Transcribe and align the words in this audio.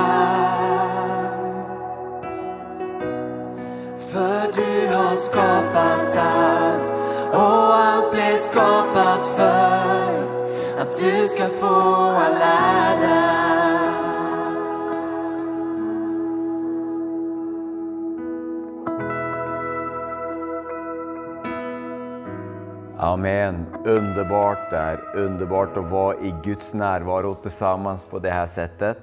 För 4.11 4.51
du 4.53 4.95
har 4.95 5.15
skapat 5.15 6.17
allt 6.17 6.91
och 7.33 7.75
allt 7.75 8.11
blev 8.11 8.37
skapat 8.37 9.25
för 9.25 10.19
att 10.79 10.99
du 10.99 11.27
ska 11.27 11.47
få 11.47 11.65
all 11.65 12.41
ära. 12.41 13.48
Amen. 23.01 23.65
Underbart. 23.85 24.69
Det 24.71 24.77
er 24.77 25.23
underbart 25.23 25.77
å 25.79 25.85
vara 25.87 26.17
i 26.19 26.33
Guds 26.43 26.73
närvaro 26.73 27.35
tillsammans 27.35 28.03
på 28.03 28.19
det 28.19 28.29
här 28.31 28.45
sättet. 28.45 28.97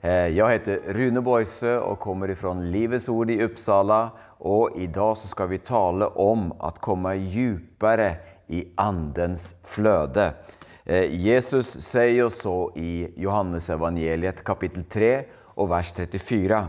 Eh, 0.00 0.26
Jag 0.26 0.50
heter 0.50 0.80
Rune 0.86 1.20
Borgsø 1.20 1.78
og 1.78 1.98
kommer 1.98 2.30
ifrån 2.30 2.70
Livets 2.70 3.08
Ord 3.08 3.30
i 3.30 3.42
Uppsala. 3.42 4.10
Och 4.38 4.70
idag 4.76 5.16
så 5.16 5.28
ska 5.28 5.46
vi 5.46 5.58
tala 5.58 6.08
om 6.08 6.52
att 6.58 6.78
komma 6.78 7.14
djupare 7.14 8.16
i 8.46 8.68
Andens 8.74 9.54
flöde. 9.62 10.34
Eh, 10.84 11.04
Jesus 11.04 11.80
säger 11.82 12.28
så 12.28 12.72
i 12.74 13.12
Johannes 13.16 13.70
evangeliet 13.70 14.44
kapitel 14.44 14.84
3 14.84 15.24
och 15.54 15.70
vers 15.70 15.92
34. 15.92 16.66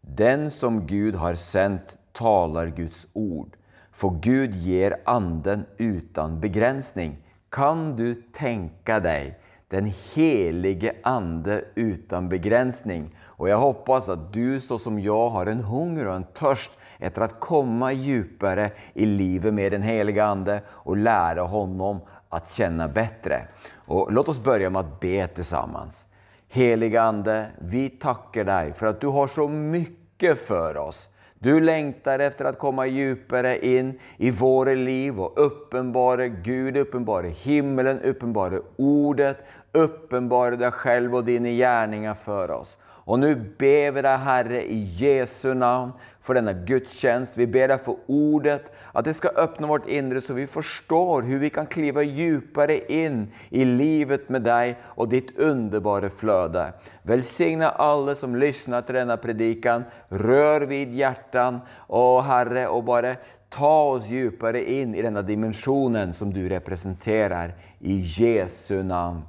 Den 0.00 0.50
som 0.50 0.86
Gud 0.86 1.14
har 1.14 1.34
sänt 1.34 1.98
talar 2.12 2.66
Guds 2.66 3.06
ord. 3.12 3.56
For 3.96 4.18
Gud 4.20 4.54
ger 4.60 4.98
anden 5.08 5.64
utan 5.78 6.40
begrensning. 6.40 7.16
Kan 7.50 7.96
du 7.96 8.14
tänka 8.32 9.00
deg 9.00 9.34
den 9.72 9.88
helige 10.14 10.92
ande 11.02 11.62
utan 11.74 12.28
begrensning? 12.28 13.08
Og 13.40 13.48
jeg 13.48 13.62
hoppas 13.62 14.10
at 14.12 14.28
du 14.34 14.60
så 14.60 14.76
som 14.78 15.00
jeg 15.00 15.32
har 15.32 15.48
en 15.48 15.64
hunger 15.64 16.10
og 16.10 16.18
en 16.18 16.28
törst 16.36 16.76
etter 17.00 17.24
å 17.24 17.40
komme 17.40 17.88
djupere 17.96 18.70
i 18.94 19.08
livet 19.08 19.54
med 19.56 19.72
den 19.72 19.84
helige 19.84 20.24
ande 20.24 20.60
og 20.84 21.00
lære 21.00 21.48
honom 21.48 22.04
att 22.28 22.52
kjenne 22.52 22.88
bättre. 22.88 23.48
Och 23.86 24.12
låt 24.12 24.28
oss 24.28 24.38
börja 24.38 24.70
med 24.70 24.84
å 24.84 24.96
be 25.00 25.26
tillsammans. 25.26 26.06
Helige 26.48 27.02
Ande, 27.02 27.46
vi 27.58 27.88
takker 27.88 28.44
deg 28.44 28.74
for 28.76 28.90
at 28.90 29.00
du 29.00 29.08
har 29.14 29.28
så 29.28 29.48
mye 29.48 30.34
for 30.36 30.76
oss. 30.78 31.06
Du 31.38 31.60
längtar 31.60 32.18
efter 32.18 32.44
att 32.44 32.58
komma 32.58 32.86
djupare 32.86 33.66
in 33.66 33.98
i 34.16 34.30
våra 34.30 34.74
liv 34.74 35.20
och 35.20 35.46
uppenbara 35.46 36.28
Gud, 36.28 36.76
uppenbara 36.76 37.26
himmelen, 37.26 38.00
uppenbara 38.00 38.60
ordet, 38.76 39.38
uppenbara 39.72 40.56
dig 40.56 40.70
själv 40.70 41.14
och 41.14 41.24
dina 41.24 41.48
gärningar 41.48 42.14
för 42.14 42.50
oss. 42.50 42.78
Och 42.82 43.18
nu 43.18 43.34
ber 43.58 43.92
vi 43.92 44.02
dig 44.02 44.16
Herre 44.16 44.62
i 44.62 44.84
Jesu 44.96 45.54
namn 45.54 45.92
för 46.26 46.34
denne 46.34 46.52
gudstjänst. 46.52 47.36
Vi 47.38 47.46
ber 47.46 47.70
deg 47.70 47.82
for 47.84 48.02
ordet, 48.10 48.72
at 48.90 49.06
det 49.06 49.14
skal 49.14 49.36
öppna 49.38 49.68
vårt 49.70 49.86
inre 49.88 50.20
så 50.20 50.34
vi 50.34 50.46
förstår 50.46 51.22
hur 51.22 51.38
vi 51.38 51.50
kan 51.50 51.66
kliva 51.70 52.02
djupare 52.02 52.80
inn 52.92 53.28
i 53.50 53.64
livet 53.64 54.26
med 54.28 54.42
deg 54.42 54.74
og 54.98 55.12
ditt 55.12 55.30
underbara 55.38 56.10
flöde. 56.10 56.72
Välsigna 57.06 57.70
alle 57.70 58.16
som 58.18 58.34
lyssnar 58.34 58.82
til 58.82 58.98
denne 58.98 59.16
predikan, 59.22 59.86
Rør 60.10 60.66
vid 60.66 60.96
hjärtan 60.98 61.60
å 61.86 62.20
Herre 62.26 62.66
og 62.74 62.88
bare 62.88 63.16
ta 63.54 63.76
oss 63.92 64.08
djupare 64.10 64.64
inn 64.66 64.96
i 64.98 65.04
denne 65.06 65.22
dimensionen 65.22 66.10
som 66.12 66.32
du 66.34 66.42
representerer. 66.50 67.54
I 67.78 68.00
Jesu 68.02 68.82
namn. 68.82 69.22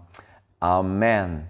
Amen. 0.60 1.44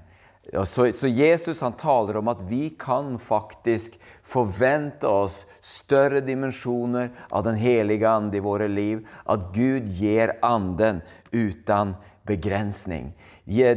Så, 0.65 0.93
så 0.93 1.07
Jesus 1.07 1.61
han 1.61 1.73
taler 1.73 2.17
om 2.17 2.27
at 2.31 2.43
vi 2.47 2.69
kan 2.79 3.17
faktiskt 3.19 3.99
förvänta 4.27 5.09
oss 5.09 5.45
større 5.61 6.21
dimensioner 6.21 7.09
av 7.29 7.43
den 7.43 7.55
helige 7.55 8.09
Ande 8.09 8.37
i 8.37 8.39
våre 8.39 8.67
liv. 8.67 9.07
At 9.23 9.53
Gud 9.53 9.87
gir 9.87 10.33
Anden 10.41 11.01
utan 11.31 11.95
begrensning. 12.23 13.13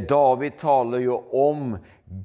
David 0.09 0.57
taler 0.57 0.99
jo 0.99 1.15
om 1.31 1.77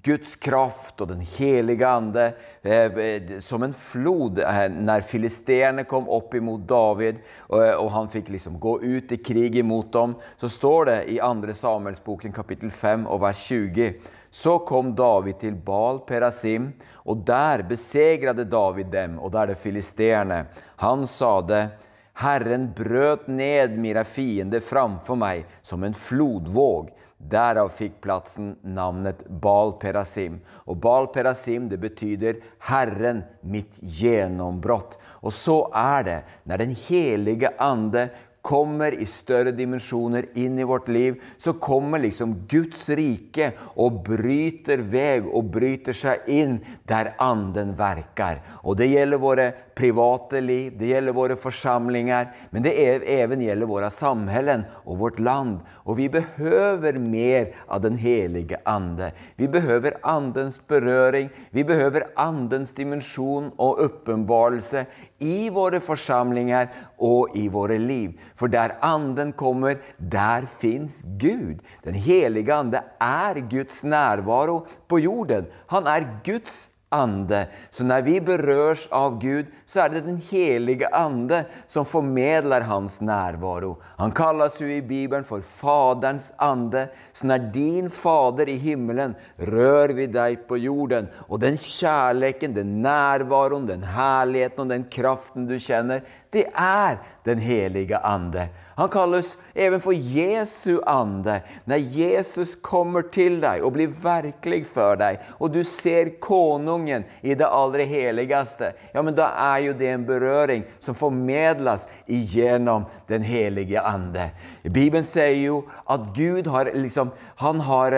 Guds 0.03 0.35
kraft 0.43 0.99
og 1.01 1.13
den 1.13 1.21
helige 1.23 1.87
Ande 1.87 2.33
eh, 2.67 3.39
som 3.39 3.63
en 3.63 3.75
flod 3.75 4.39
eh, 4.39 4.67
när 4.69 5.01
filisterna 5.01 5.85
kom 5.85 6.09
opp 6.09 6.35
imot 6.35 6.67
David 6.69 7.17
og, 7.47 7.63
och 7.75 7.91
han 7.91 8.09
fikk 8.09 8.29
liksom 8.29 8.59
gå 8.61 8.83
ut 8.83 9.13
i 9.13 9.17
krig 9.17 9.57
imot 9.57 9.93
dem. 9.93 10.15
Så 10.37 10.49
står 10.49 10.85
det 10.85 11.05
i 11.13 11.19
2. 11.19 11.55
Samuelsboken 11.55 12.33
kapittel 12.33 12.71
5 12.71 13.07
og 13.07 13.21
vers 13.23 13.47
20. 13.47 13.95
Så 14.37 14.59
kom 14.59 14.95
David 14.95 15.39
til 15.41 15.55
Bal 15.65 16.03
Perasim 16.05 16.67
og 17.09 17.23
der 17.25 17.63
besegrade 17.65 18.45
David 18.45 18.87
dem 18.93 19.19
och 19.19 19.35
er 19.35 19.47
det 19.47 19.55
filisterende. 19.55 20.47
Han 20.77 21.07
sade 21.07 21.69
Herren 22.13 22.73
brøt 22.77 23.29
ned 23.29 23.79
mine 23.79 24.05
fiender 24.05 24.61
framfor 24.61 25.17
meg 25.17 25.47
som 25.63 25.85
en 25.85 25.95
flodvåg. 25.95 26.91
Derav 27.17 27.73
fikk 27.73 27.97
platsen 28.05 28.59
navnet 28.63 29.25
Bal 29.29 29.73
Perasim. 29.81 30.43
Og 30.67 30.77
Bal 30.85 31.09
Perasim 31.09 31.71
det 31.71 31.81
betyder 31.81 32.37
Herren 32.69 33.25
mitt 33.41 33.81
gjennombrott». 33.81 34.99
Og 35.25 35.33
så 35.33 35.63
er 35.73 36.03
det 36.05 36.21
når 36.45 36.59
den 36.59 36.77
hellige 36.77 37.55
Ande 37.59 38.11
kommer 38.47 38.95
i 38.95 39.07
større 39.11 39.51
dimensjoner 39.57 40.29
inn 40.39 40.59
i 40.59 40.67
vårt 40.67 40.89
liv 40.89 41.19
så 41.37 41.53
kommer 41.53 41.99
liksom 41.99 42.35
Guds 42.49 42.89
rike 42.95 43.51
og 43.75 44.03
bryter 44.07 44.85
veg 44.87 45.27
og 45.27 45.51
bryter 45.57 45.97
seg 45.97 46.29
inn 46.31 46.61
der 46.87 47.15
anden 47.23 47.75
verker. 47.79 48.43
Og 48.63 48.79
det 48.79 48.91
gjelder 48.93 49.23
våre 49.23 49.49
private 49.77 50.41
liv, 50.41 50.77
det 50.79 50.93
gjelder 50.93 51.17
våre 51.17 51.37
forsamlinger, 51.37 52.31
men 52.51 52.63
det 52.63 52.73
är, 52.89 53.03
även 53.07 53.67
våre 53.69 53.91
samhällen 53.91 54.65
og 54.85 54.99
vårt 54.99 55.19
land. 55.19 55.61
Og 55.85 55.97
vi 55.97 56.09
behøver 56.09 56.99
mer 56.99 57.55
av 57.69 57.83
den 57.83 57.97
helige 57.97 58.57
Ande. 58.65 59.13
Vi 59.37 59.49
behøver 59.49 59.99
Andens 60.03 60.61
berøring, 60.69 61.29
vi 61.51 61.65
behøver 61.65 62.07
Andens 62.17 62.73
dimensjon 62.73 63.51
og 63.59 63.81
åpenbarelse 63.85 64.87
i 65.19 65.49
våre 65.51 65.81
forsamlinger 65.81 66.71
og 66.99 67.37
i 67.37 67.49
våre 67.49 67.79
liv. 67.79 68.17
För 68.37 68.49
der 68.49 68.77
Anden 68.81 69.33
kommer, 69.33 69.79
der 69.97 70.43
fins 70.43 71.03
Gud. 71.03 71.59
Den 71.83 71.95
helige 71.95 72.55
Ande 72.55 72.83
er 73.01 73.35
Guds 73.51 73.85
nærvaro 73.85 74.67
på 74.89 74.99
jorden. 74.99 75.47
Han 75.67 75.87
er 75.87 76.21
Guds 76.25 76.77
ande. 76.93 77.47
Så 77.71 77.85
når 77.85 78.05
vi 78.07 78.19
berørs 78.23 78.87
av 78.95 79.17
Gud 79.21 79.49
så 79.67 79.83
er 79.85 79.95
det 79.95 80.05
den 80.07 80.19
helige 80.31 80.89
Ande 80.95 81.43
som 81.67 81.87
formedler 81.89 82.67
hans 82.69 83.01
nærvaro. 83.03 83.77
Han 83.99 84.15
kalles 84.15 84.61
jo 84.61 84.69
i 84.71 84.81
Bibelen 84.81 85.27
for 85.27 85.43
Faderens 85.43 86.33
ande. 86.39 86.87
Så 87.13 87.27
når 87.27 87.51
din 87.55 87.91
fader 87.91 88.49
i 88.53 88.57
himmelen 88.63 89.17
rører 89.39 89.95
vi 89.99 90.07
deg 90.07 90.47
på 90.49 90.61
jorden 90.63 91.11
og 91.29 91.41
den 91.43 91.59
kjærligheten, 91.59 92.55
den 92.57 92.79
nærvaron, 92.87 93.69
den 93.69 93.85
herligheten 93.97 94.67
og 94.67 94.71
den 94.71 94.87
kraften 94.91 95.49
du 95.49 95.59
känner, 95.59 96.01
det 96.33 96.47
er 96.53 96.99
den 97.27 97.39
helige 97.39 97.99
Ande. 97.99 98.49
Han 98.77 98.89
kalles 98.89 99.39
even 99.55 99.81
for 99.81 99.93
Jesu 99.93 100.81
ande. 100.87 101.41
Når 101.65 101.81
Jesus 101.97 102.55
kommer 102.61 103.07
til 103.09 103.39
deg 103.41 103.63
og 103.65 103.73
blir 103.73 103.89
virkelig 103.89 104.67
for 104.69 104.99
deg, 105.01 105.23
og 105.41 105.55
du 105.55 105.63
ser 105.65 106.11
konungen 106.21 107.07
i 107.25 107.33
det 107.33 107.49
aller 107.49 107.87
heligaste, 107.89 108.75
ja 108.93 109.01
men 109.03 109.17
da 109.17 109.31
er 109.47 109.63
jo 109.65 109.77
det 109.81 109.89
en 109.95 110.05
berøring 110.05 110.67
som 110.77 110.99
formedles 110.99 111.89
igjennom 112.05 112.85
den 113.09 113.25
helige 113.25 113.81
Ande. 113.81 114.29
Bibelen 114.69 115.09
sier 115.09 115.41
jo 115.41 115.63
at 115.89 116.13
Gud 116.13 116.53
har, 116.53 116.69
liksom, 116.77 117.15
han 117.41 117.65
har 117.65 117.97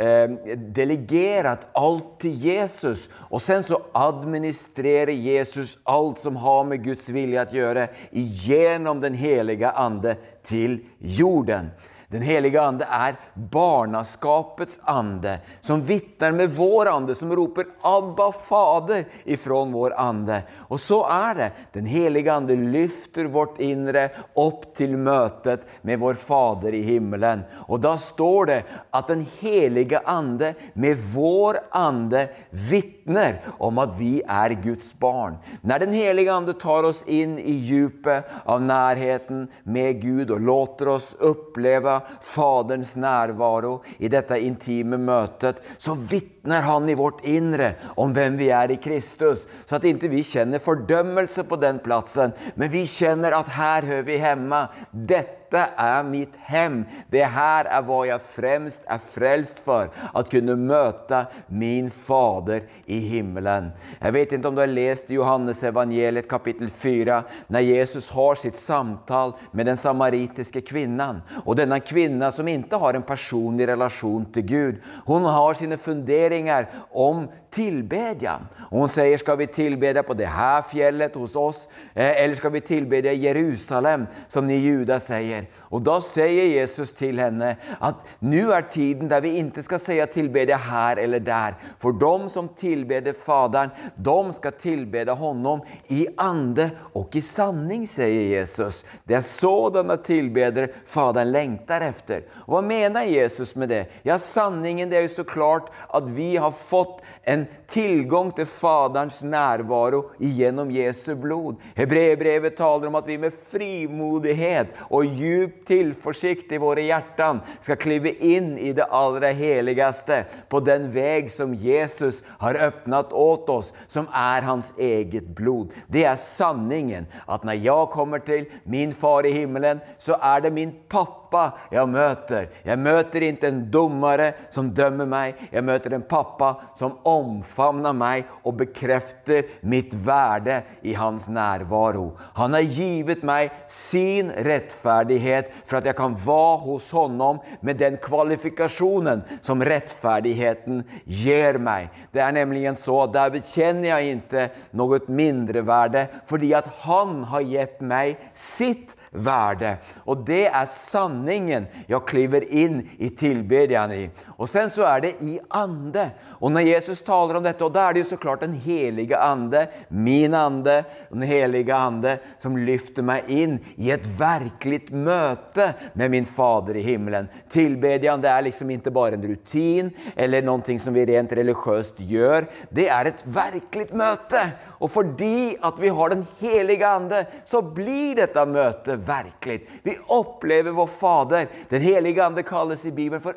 eh, 0.00 0.30
delegerat 0.56 1.66
allt 1.72 2.20
till 2.20 2.34
Jesus 2.34 3.08
och 3.14 3.42
sen 3.42 3.62
så 3.62 3.82
administrerar 3.92 5.10
Jesus 5.10 5.78
allt 5.82 6.18
som 6.18 6.36
har 6.36 6.64
med 6.64 6.84
Guds 6.84 7.08
vilja 7.08 7.42
att 7.42 7.52
göra 7.52 7.88
igenom 8.10 9.00
den 9.00 9.14
heliga 9.14 9.70
Ande 9.70 10.16
till 10.42 10.84
jorden. 10.98 11.70
Den 12.10 12.22
helige 12.26 12.58
ande 12.58 12.86
er 12.90 13.14
barnaskapets 13.34 14.80
ande, 14.82 15.36
som 15.60 15.82
vitner 15.86 16.32
med 16.34 16.50
vår 16.50 16.88
ande, 16.90 17.14
som 17.14 17.30
roper 17.36 17.64
'Abba, 17.82 18.32
Fader' 18.32 19.04
ifrån 19.24 19.72
vår 19.72 19.94
ande. 19.94 20.42
Og 20.68 20.80
så 20.80 21.04
er 21.06 21.34
det. 21.34 21.50
Den 21.72 21.86
helige 21.86 22.32
ande 22.32 22.56
lyfter 22.56 23.24
vårt 23.24 23.60
indre 23.60 24.08
opp 24.34 24.74
til 24.74 24.96
møtet 24.98 25.62
med 25.82 26.00
vår 26.02 26.14
Fader 26.14 26.74
i 26.74 26.82
himmelen. 26.82 27.44
Og 27.68 27.78
da 27.80 27.94
står 27.96 28.46
det 28.46 28.62
at 28.92 29.06
Den 29.06 29.26
helige 29.40 30.00
ande 30.06 30.54
med 30.74 30.98
vår 31.14 31.56
ande 31.70 32.28
vitner 32.50 33.38
om 33.58 33.78
at 33.78 33.94
vi 33.98 34.22
er 34.22 34.54
Guds 34.62 34.92
barn. 34.98 35.38
Når 35.62 35.78
Den 35.78 35.92
helige 35.92 36.32
ande 36.32 36.52
tar 36.52 36.84
oss 36.84 37.04
inn 37.06 37.38
i 37.38 37.52
djupet 37.52 38.24
av 38.46 38.62
nærheten 38.62 39.48
med 39.62 40.02
Gud 40.02 40.30
og 40.30 40.40
låter 40.40 40.88
oss 40.88 41.14
oppleve 41.20 41.99
Faderns 42.24 42.94
nærvaro 43.00 43.80
i 43.98 44.10
dette 44.12 44.38
intime 44.42 44.98
møtet, 45.00 45.60
så 45.78 45.94
vitner 45.94 46.64
Han 46.66 46.88
i 46.88 46.96
vårt 46.98 47.24
indre 47.28 47.74
om 48.00 48.14
hvem 48.16 48.38
vi 48.40 48.50
er 48.54 48.72
i 48.74 48.80
Kristus, 48.82 49.46
så 49.66 49.78
at 49.78 49.88
ikke 49.88 50.10
vi 50.12 50.22
kjenner 50.26 50.62
fordømmelse 50.62 51.44
på 51.48 51.58
den 51.60 51.80
plassen, 51.84 52.32
men 52.54 52.72
vi 52.72 52.86
kjenner 52.88 53.36
at 53.36 53.52
her 53.56 53.86
hører 53.88 54.08
vi 54.08 54.20
hjemme. 54.22 54.64
Dette 54.92 55.39
dette 55.50 55.72
er 55.82 56.02
mitt 56.06 56.36
hem. 56.46 56.84
Det 57.10 57.24
her 57.34 57.66
er 57.66 57.82
hva 57.86 58.04
jeg 58.06 58.22
fremst 58.22 58.86
er 58.86 59.02
frelst 59.02 59.58
for. 59.64 59.90
at 60.14 60.30
kunne 60.30 60.56
møte 60.56 61.26
min 61.48 61.90
Fader 61.90 62.62
i 62.86 62.98
himmelen. 63.00 63.70
Jeg 64.00 64.12
vet 64.14 64.32
ikke 64.32 64.48
om 64.48 64.54
du 64.54 64.60
har 64.60 64.70
lest 64.70 65.10
Johannes 65.10 65.62
evangeliet 65.64 66.28
kapittel 66.28 66.70
4, 66.70 67.22
når 67.48 67.60
Jesus 67.60 68.08
har 68.14 68.38
sitt 68.38 68.58
samtale 68.58 69.34
med 69.52 69.66
den 69.66 69.76
samaritiske 69.76 70.62
kvinnen. 70.66 71.22
Og 71.44 71.56
denne 71.56 71.80
kvinnen 71.80 72.30
som 72.32 72.48
ikke 72.48 72.78
har 72.78 72.94
en 72.98 73.06
personlig 73.06 73.68
relasjon 73.68 74.26
til 74.34 74.46
Gud. 74.46 74.80
Hun 75.06 75.24
har 75.24 75.54
sine 75.58 75.78
funderinger 75.78 76.68
om 76.92 77.26
tillbedjan. 77.50 78.48
Och 78.70 78.78
hon 78.78 78.88
säger, 78.88 79.18
ska 79.18 79.34
vi 79.34 79.46
tillbedja 79.46 80.02
på 80.02 80.14
det 80.14 80.26
här 80.26 80.62
fjället 80.62 81.14
hos 81.14 81.36
oss? 81.36 81.68
Eh, 81.94 82.22
eller 82.22 82.34
ska 82.34 82.48
vi 82.48 82.60
tillbedja 82.60 83.12
i 83.12 83.16
Jerusalem, 83.16 84.06
som 84.28 84.46
ni 84.46 84.54
judar 84.54 84.98
säger? 84.98 85.46
Och 85.58 85.82
då 85.82 86.00
säger 86.00 86.44
Jesus 86.44 86.92
till 86.92 87.18
henne 87.18 87.56
att 87.78 88.06
nu 88.18 88.52
är 88.52 88.62
tiden 88.62 89.08
där 89.08 89.20
vi 89.20 89.36
inte 89.36 89.62
ska 89.62 89.78
säga 89.78 90.06
tillbedja 90.06 90.56
här 90.56 90.96
eller 90.96 91.20
där. 91.20 91.54
För 91.78 91.92
de 91.92 92.30
som 92.30 92.48
tillbeder 92.48 93.12
Fadern, 93.12 93.70
de 93.94 94.32
ska 94.32 94.50
tillbeda 94.50 95.12
honom 95.12 95.60
i 95.88 96.06
ande 96.16 96.70
och 96.92 97.16
i 97.16 97.22
sanning, 97.22 97.86
säger 97.86 98.22
Jesus. 98.22 98.84
Det 99.04 99.14
är 99.14 99.20
sådana 99.20 99.96
tillbedare 99.96 100.68
Fadern 100.86 101.32
längtar 101.32 101.80
efter. 101.80 102.24
Och 102.30 102.52
vad 102.52 102.64
menar 102.64 103.02
Jesus 103.02 103.56
med 103.56 103.68
det? 103.68 103.86
Ja, 104.02 104.18
sanningen 104.18 104.90
det 104.90 104.96
är 104.96 105.02
ju 105.02 105.08
såklart 105.08 105.70
att 105.88 106.08
vi 106.08 106.36
har 106.36 106.50
fått 106.50 107.02
en 107.22 107.39
tilgang 107.70 108.32
til 108.34 108.48
Faderens 108.50 109.20
nærvaro 109.22 110.02
gjennom 110.18 110.70
Jesu 110.74 111.14
blod. 111.20 111.60
Hebreerbrevet 111.78 112.56
taler 112.58 112.88
om 112.88 112.98
at 112.98 113.06
vi 113.06 113.18
med 113.20 113.36
frimodighet 113.52 114.74
og 114.88 115.06
djup 115.18 115.60
tilforsikt 115.68 116.52
i 116.52 116.60
våre 116.62 116.86
hjerter 116.88 117.40
skal 117.60 117.78
klive 117.80 118.14
inn 118.16 118.56
i 118.58 118.72
det 118.76 118.88
aller 118.90 119.36
heligste 119.36 120.24
på 120.50 120.62
den 120.64 120.88
vei 120.94 121.28
som 121.30 121.54
Jesus 121.54 122.22
har 122.40 122.58
åpnet 122.66 123.12
åt 123.12 123.50
oss, 123.52 123.72
som 123.88 124.08
er 124.14 124.46
hans 124.48 124.72
eget 124.78 125.30
blod. 125.36 125.74
Det 125.88 126.06
er 126.08 126.18
sanningen, 126.18 127.06
at 127.28 127.46
når 127.46 127.60
jeg 127.60 127.94
kommer 127.94 128.24
til 128.24 128.48
min 128.64 128.92
far 128.96 129.28
i 129.28 129.34
himmelen, 129.36 129.80
så 129.98 130.18
er 130.18 130.44
det 130.44 130.54
min 130.56 130.74
pappa 130.88 131.19
pappa 131.30 131.70
jeg 131.70 131.86
møter. 131.88 132.48
Jeg 132.64 132.78
møter 132.78 133.24
ikke 133.24 133.48
en 133.48 133.62
dummere 133.70 134.32
som 134.50 134.70
dømmer 134.74 135.06
meg. 135.06 135.38
Jeg 135.52 135.64
møter 135.64 135.94
en 135.94 136.04
pappa 136.06 136.54
som 136.78 136.98
omfavner 137.06 137.94
meg 137.94 138.28
og 138.44 138.58
bekrefter 138.60 139.46
mitt 139.62 139.94
verde 139.94 140.62
i 140.82 140.94
hans 140.98 141.28
nærvaro. 141.30 142.16
Han 142.36 142.54
har 142.54 142.66
givet 142.66 143.24
meg 143.26 143.50
sin 143.70 144.30
rettferdighet 144.30 145.50
for 145.64 145.78
at 145.78 145.86
jeg 145.90 145.98
kan 145.98 146.16
være 146.18 146.60
hos 146.66 146.90
honom 146.94 147.40
med 147.62 147.78
den 147.80 147.98
kvalifikasjonen 148.02 149.24
som 149.40 149.62
rettferdigheten 149.62 150.84
gir 151.06 151.60
meg. 151.62 151.90
Det 152.12 152.22
er 152.24 152.34
nemlig 152.34 152.66
så 152.76 153.04
at 153.06 153.14
der 153.14 153.30
bekjenner 153.32 153.94
jeg 153.94 154.18
ikke 154.18 154.48
noe 154.76 155.00
mindreverde 155.08 156.06
fordi 156.28 156.52
at 156.56 156.68
han 156.84 157.22
har 157.30 157.46
gitt 157.46 157.80
meg 157.80 158.20
sitt 158.36 158.96
värde. 159.10 159.76
Og 160.06 160.22
det 160.26 160.44
er 160.48 160.68
sanningen 160.70 161.66
jeg 161.90 162.06
kliver 162.06 162.44
inn 162.46 162.82
i 162.98 163.10
tilbedjan 163.10 163.92
i. 163.94 164.04
Og 164.38 164.48
sen 164.48 164.70
så 164.72 164.86
er 164.88 165.04
det 165.04 165.12
i 165.26 165.38
ande. 165.50 166.10
Og 166.38 166.52
når 166.54 166.68
Jesus 166.68 167.02
taler 167.04 167.40
om 167.40 167.44
dette, 167.44 167.64
og 167.66 167.74
da 167.74 167.88
er 167.88 167.96
det 167.96 168.04
jo 168.04 168.10
så 168.12 168.20
klart 168.20 168.44
den 168.44 168.54
helige 168.54 169.18
ande, 169.18 169.66
min 169.88 170.34
ande, 170.34 170.84
den 171.10 171.26
helige 171.26 171.74
ande 171.74 172.16
som 172.40 172.56
lyfter 172.56 173.04
meg 173.06 173.28
inn 173.30 173.58
i 173.76 173.90
et 173.92 174.06
verkligt 174.18 174.92
møte 174.94 175.72
med 175.98 176.14
min 176.14 176.28
fader 176.28 176.78
i 176.78 176.86
himmelen. 176.86 177.28
Tilbedjan 177.50 178.24
är 178.24 178.42
liksom 178.42 178.70
ikke 178.70 178.90
bare 178.90 179.14
en 179.14 179.22
rutin 179.26 179.90
eller 180.16 180.42
noe 180.42 180.78
som 180.78 180.94
vi 180.94 181.04
rent 181.08 181.32
religiøst 181.32 181.98
gjør. 181.98 182.46
Det 182.70 182.88
er 182.88 183.10
et 183.10 183.22
verkligt 183.26 183.92
møte. 183.96 184.42
Og 184.80 184.90
fordi 184.90 185.56
at 185.62 185.80
vi 185.80 185.88
har 185.88 186.14
den 186.14 186.26
helige 186.40 186.86
ande 186.86 187.24
så 187.44 187.62
blir 187.62 188.16
dette 188.20 188.46
möte 188.46 188.99
verkligt. 189.00 189.70
Vi 189.82 189.98
upplever 190.08 190.70
vår 190.70 190.86
Fader. 190.86 191.48
Den 191.68 191.80
helige 191.80 192.24
Ande 192.24 192.42
kalles 192.42 192.86
i 192.86 192.92
Bibeln 192.92 193.22
för 193.22 193.36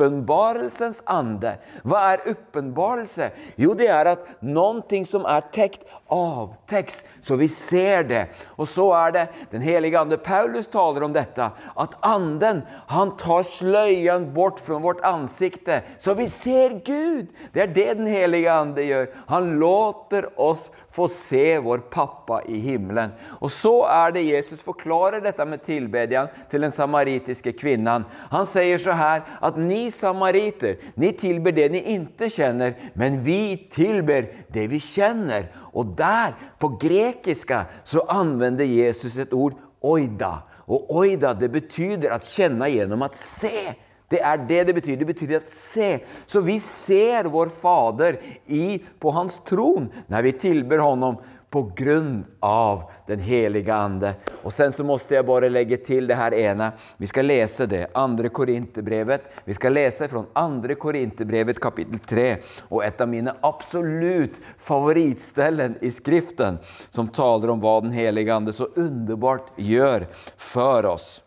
uppenbarelsens 0.00 1.02
ande. 1.06 1.56
Hva 1.84 2.00
er 2.14 2.24
uppenbarelse? 2.32 3.30
Jo, 3.60 3.74
det 3.76 3.90
er 3.92 4.14
at 4.14 4.26
noe 4.40 5.04
som 5.04 5.26
er 5.28 5.44
tekt, 5.52 5.84
avtäcks 6.10 7.04
så 7.22 7.36
vi 7.38 7.48
ser 7.48 8.04
det. 8.08 8.22
Og 8.56 8.68
så 8.68 8.88
er 8.96 9.12
det 9.14 9.24
den 9.52 9.62
helige 9.62 9.98
Ande. 10.00 10.18
Paulus 10.18 10.66
taler 10.70 11.04
om 11.04 11.12
dette, 11.14 11.50
at 11.52 11.96
anden 12.06 12.62
han 12.90 13.14
tar 13.20 13.44
sløyen 13.46 14.30
bort 14.34 14.60
fra 14.60 14.80
vårt 14.80 15.02
ansikte 15.06 15.82
så 15.98 16.14
vi 16.18 16.26
ser 16.30 16.80
Gud. 16.84 17.30
Det 17.52 17.62
er 17.62 17.74
det 17.74 17.88
den 18.00 18.08
helige 18.10 18.50
Ande 18.52 18.84
gjør. 18.86 19.10
Han 19.30 19.52
låter 19.60 20.30
oss 20.40 20.70
få 20.90 21.08
se 21.08 21.58
vår 21.58 21.78
pappa 21.92 22.40
i 22.48 22.58
himmelen. 22.58 23.12
Og 23.38 23.50
så 23.54 23.72
er 23.86 24.14
det 24.14 24.26
Jesus 24.26 24.62
forklarer 24.64 25.22
dette 25.22 25.44
med 25.46 25.62
tilbedjan 25.62 26.30
til 26.50 26.66
den 26.66 26.74
samaritiske 26.74 27.52
kvinnan. 27.58 28.06
Han 28.32 28.48
sier 28.48 28.80
så 28.82 28.96
her 28.98 29.22
at 29.40 29.58
ni 29.60 29.89
samariter, 29.94 30.76
ni 30.96 31.12
tilber 31.12 31.54
det 31.56 31.68
ni 31.72 31.82
inte 31.94 32.30
kjenner, 32.30 32.74
men 32.94 33.20
vi 33.24 33.68
tilber 33.72 34.28
det 34.52 34.66
vi 34.72 34.80
kjenner. 34.82 35.48
Og 35.74 35.94
der, 35.98 36.34
på 36.58 36.72
grekiska, 36.80 37.64
så 37.84 38.04
anvender 38.08 38.64
Jesus 38.64 39.18
et 39.18 39.34
ord 39.34 39.58
oida. 39.80 40.40
Og 40.70 40.90
oida, 41.02 41.34
det 41.34 41.50
betyder 41.52 42.14
at 42.14 42.28
kjenne 42.28 42.68
gjennom 42.70 43.02
at 43.06 43.18
se. 43.18 43.72
Det 44.10 44.18
er 44.26 44.40
det 44.42 44.64
det 44.66 44.74
betyr. 44.74 44.96
Det 44.98 45.06
betyr 45.06 45.36
at 45.38 45.50
se. 45.50 45.90
Så 46.26 46.42
vi 46.42 46.58
ser 46.62 47.30
vår 47.30 47.50
Fader 47.54 48.18
i, 48.46 48.80
på 48.98 49.12
hans 49.14 49.38
tron 49.46 49.86
når 50.10 50.26
vi 50.26 50.38
tilber 50.46 50.82
honom 50.82 51.20
på 51.50 51.72
grunn 51.76 52.24
av 52.40 52.82
den 53.06 53.20
helige 53.20 53.74
Ande. 53.74 54.14
Og 54.42 54.52
sen 54.52 54.72
så 54.72 54.84
måste 54.86 55.16
jeg 55.16 55.26
bare 55.26 55.50
legge 55.50 55.80
til 55.82 56.06
det 56.06 56.18
her 56.18 56.34
ene. 56.36 56.70
Vi 56.98 57.08
skal 57.10 57.26
lese 57.26 57.66
det, 57.66 57.88
andre 57.98 58.30
Korinterbrevet. 58.30 59.26
Vi 59.44 59.56
skal 59.58 59.74
lese 59.74 60.08
fra 60.08 60.22
andre 60.38 60.76
Korinterbrevet 60.78 61.58
kapittel 61.60 61.98
3, 62.06 62.28
og 62.70 62.84
et 62.86 63.02
av 63.02 63.10
mine 63.10 63.34
absolutt 63.46 64.38
favoritställen 64.58 65.74
i 65.80 65.90
Skriften, 65.90 66.60
som 66.90 67.08
taler 67.08 67.50
om 67.50 67.62
hva 67.62 67.80
den 67.82 67.96
helige 67.98 68.34
Ande 68.34 68.54
så 68.54 68.70
underbart 68.78 69.50
gjør 69.58 70.06
for 70.36 70.86
oss. 70.86 71.18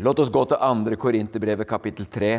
Låt 0.00 0.18
oss 0.18 0.30
gå 0.32 0.44
til 0.48 0.60
Andre 0.60 0.96
Korinterbrevet 0.96 1.68
kapittel 1.68 2.06
3 2.08 2.38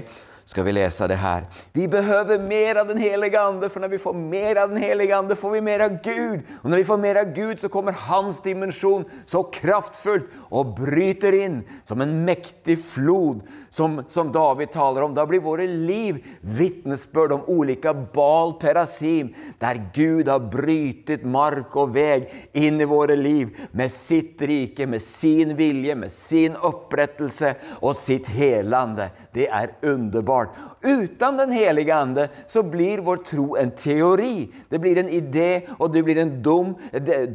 ska 0.52 0.64
vi 0.64 0.72
läsa 0.72 1.08
det 1.08 1.16
här. 1.16 1.44
Vi 1.74 1.88
behöver 1.88 2.40
mer 2.40 2.76
av 2.76 2.88
den 2.88 2.98
heliga 2.98 3.42
Ande, 3.42 3.70
för 3.70 3.80
när 3.80 3.88
vi 3.88 3.98
får 3.98 4.14
mer 4.14 4.56
av 4.56 4.70
den 4.70 4.78
heliga 4.78 5.18
Ande 5.18 5.36
får 5.36 5.52
vi 5.52 5.62
mer 5.62 5.80
av 5.80 6.02
Gud. 6.04 6.42
Och 6.62 6.70
när 6.70 6.78
vi 6.78 6.84
får 6.84 6.98
mer 6.98 7.16
av 7.16 7.34
Gud 7.34 7.60
så 7.60 7.70
kommer 7.70 7.92
hans 7.92 8.42
dimensjon 8.42 9.06
så 9.26 9.44
kraftfullt 9.44 10.28
og 10.50 10.74
bryter 10.76 11.38
inn 11.40 11.62
som 11.88 12.02
en 12.04 12.26
mektig 12.26 12.76
flod 12.84 13.46
som, 13.70 14.04
som 14.08 14.32
David 14.32 14.72
taler 14.72 15.02
om. 15.02 15.14
Da 15.16 15.26
blir 15.26 15.40
våre 15.40 15.68
liv 15.68 16.20
vittnesbörd 16.42 17.32
om 17.32 17.48
olika 17.48 17.94
bal 17.94 18.54
perasim, 18.60 19.32
der 19.60 19.80
Gud 19.94 20.28
har 20.28 20.44
brytet 20.52 21.24
mark 21.24 21.76
og 21.80 21.96
veg 21.96 22.28
inn 22.52 22.82
i 22.82 22.90
våre 22.92 23.16
liv 23.16 23.56
med 23.72 23.92
sitt 23.92 24.42
rike, 24.42 24.84
med 24.88 25.02
sin 25.02 25.56
vilje, 25.56 25.96
med 25.96 26.12
sin 26.12 26.60
opprettelse 26.60 27.56
og 27.80 27.96
sitt 27.96 28.28
helande. 28.28 29.14
Det 29.32 29.48
er 29.48 29.78
underbart 29.88 30.41
underbart. 30.42 30.50
Utan 30.82 31.38
den 31.38 31.52
helige 31.52 31.96
Ande 31.96 32.30
så 32.48 32.64
blir 32.64 32.98
vår 32.98 33.18
tro 33.18 33.58
en 33.58 33.72
teori. 33.72 34.50
Det 34.70 34.80
blir 34.80 34.98
en 34.98 35.10
idé, 35.10 35.68
og 35.80 35.94
det 35.94 36.04
blir 36.04 36.18
en 36.18 36.44
dum, 36.44 36.76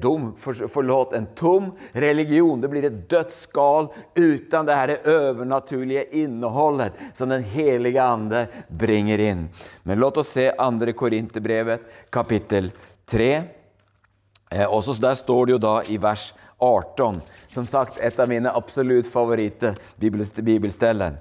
dum 0.01 0.35
for, 0.39 0.55
forlåt, 0.69 1.13
en 1.13 1.27
tom 1.27 1.73
religion. 1.93 2.61
Det 2.61 2.69
blir 2.69 2.85
et 2.85 3.11
dødsskal 3.11 3.89
uten 4.15 4.67
det 4.67 4.75
her 4.75 4.97
overnaturlige 5.05 6.07
innholdet 6.17 6.93
som 7.15 7.29
den 7.29 7.43
helige 7.43 8.03
Ande 8.03 8.47
bringer 8.69 9.19
inn. 9.19 9.49
Men 9.83 9.99
låt 9.99 10.17
oss 10.17 10.29
se 10.29 10.51
2. 10.53 10.93
Korinterbrevet, 10.93 11.81
kapittel 12.11 12.73
3. 13.11 13.43
Eh, 14.51 14.67
også 14.67 14.95
der 15.03 15.15
står 15.15 15.47
det 15.47 15.57
jo 15.57 15.59
da 15.59 15.81
i 15.91 15.97
vers 15.99 16.33
18, 16.63 17.21
som 17.51 17.67
sagt 17.67 17.99
et 18.01 18.19
av 18.19 18.29
mine 18.31 18.51
absolutt 18.55 19.07
favoritter 19.07 19.75
bibelställen. 20.43 21.17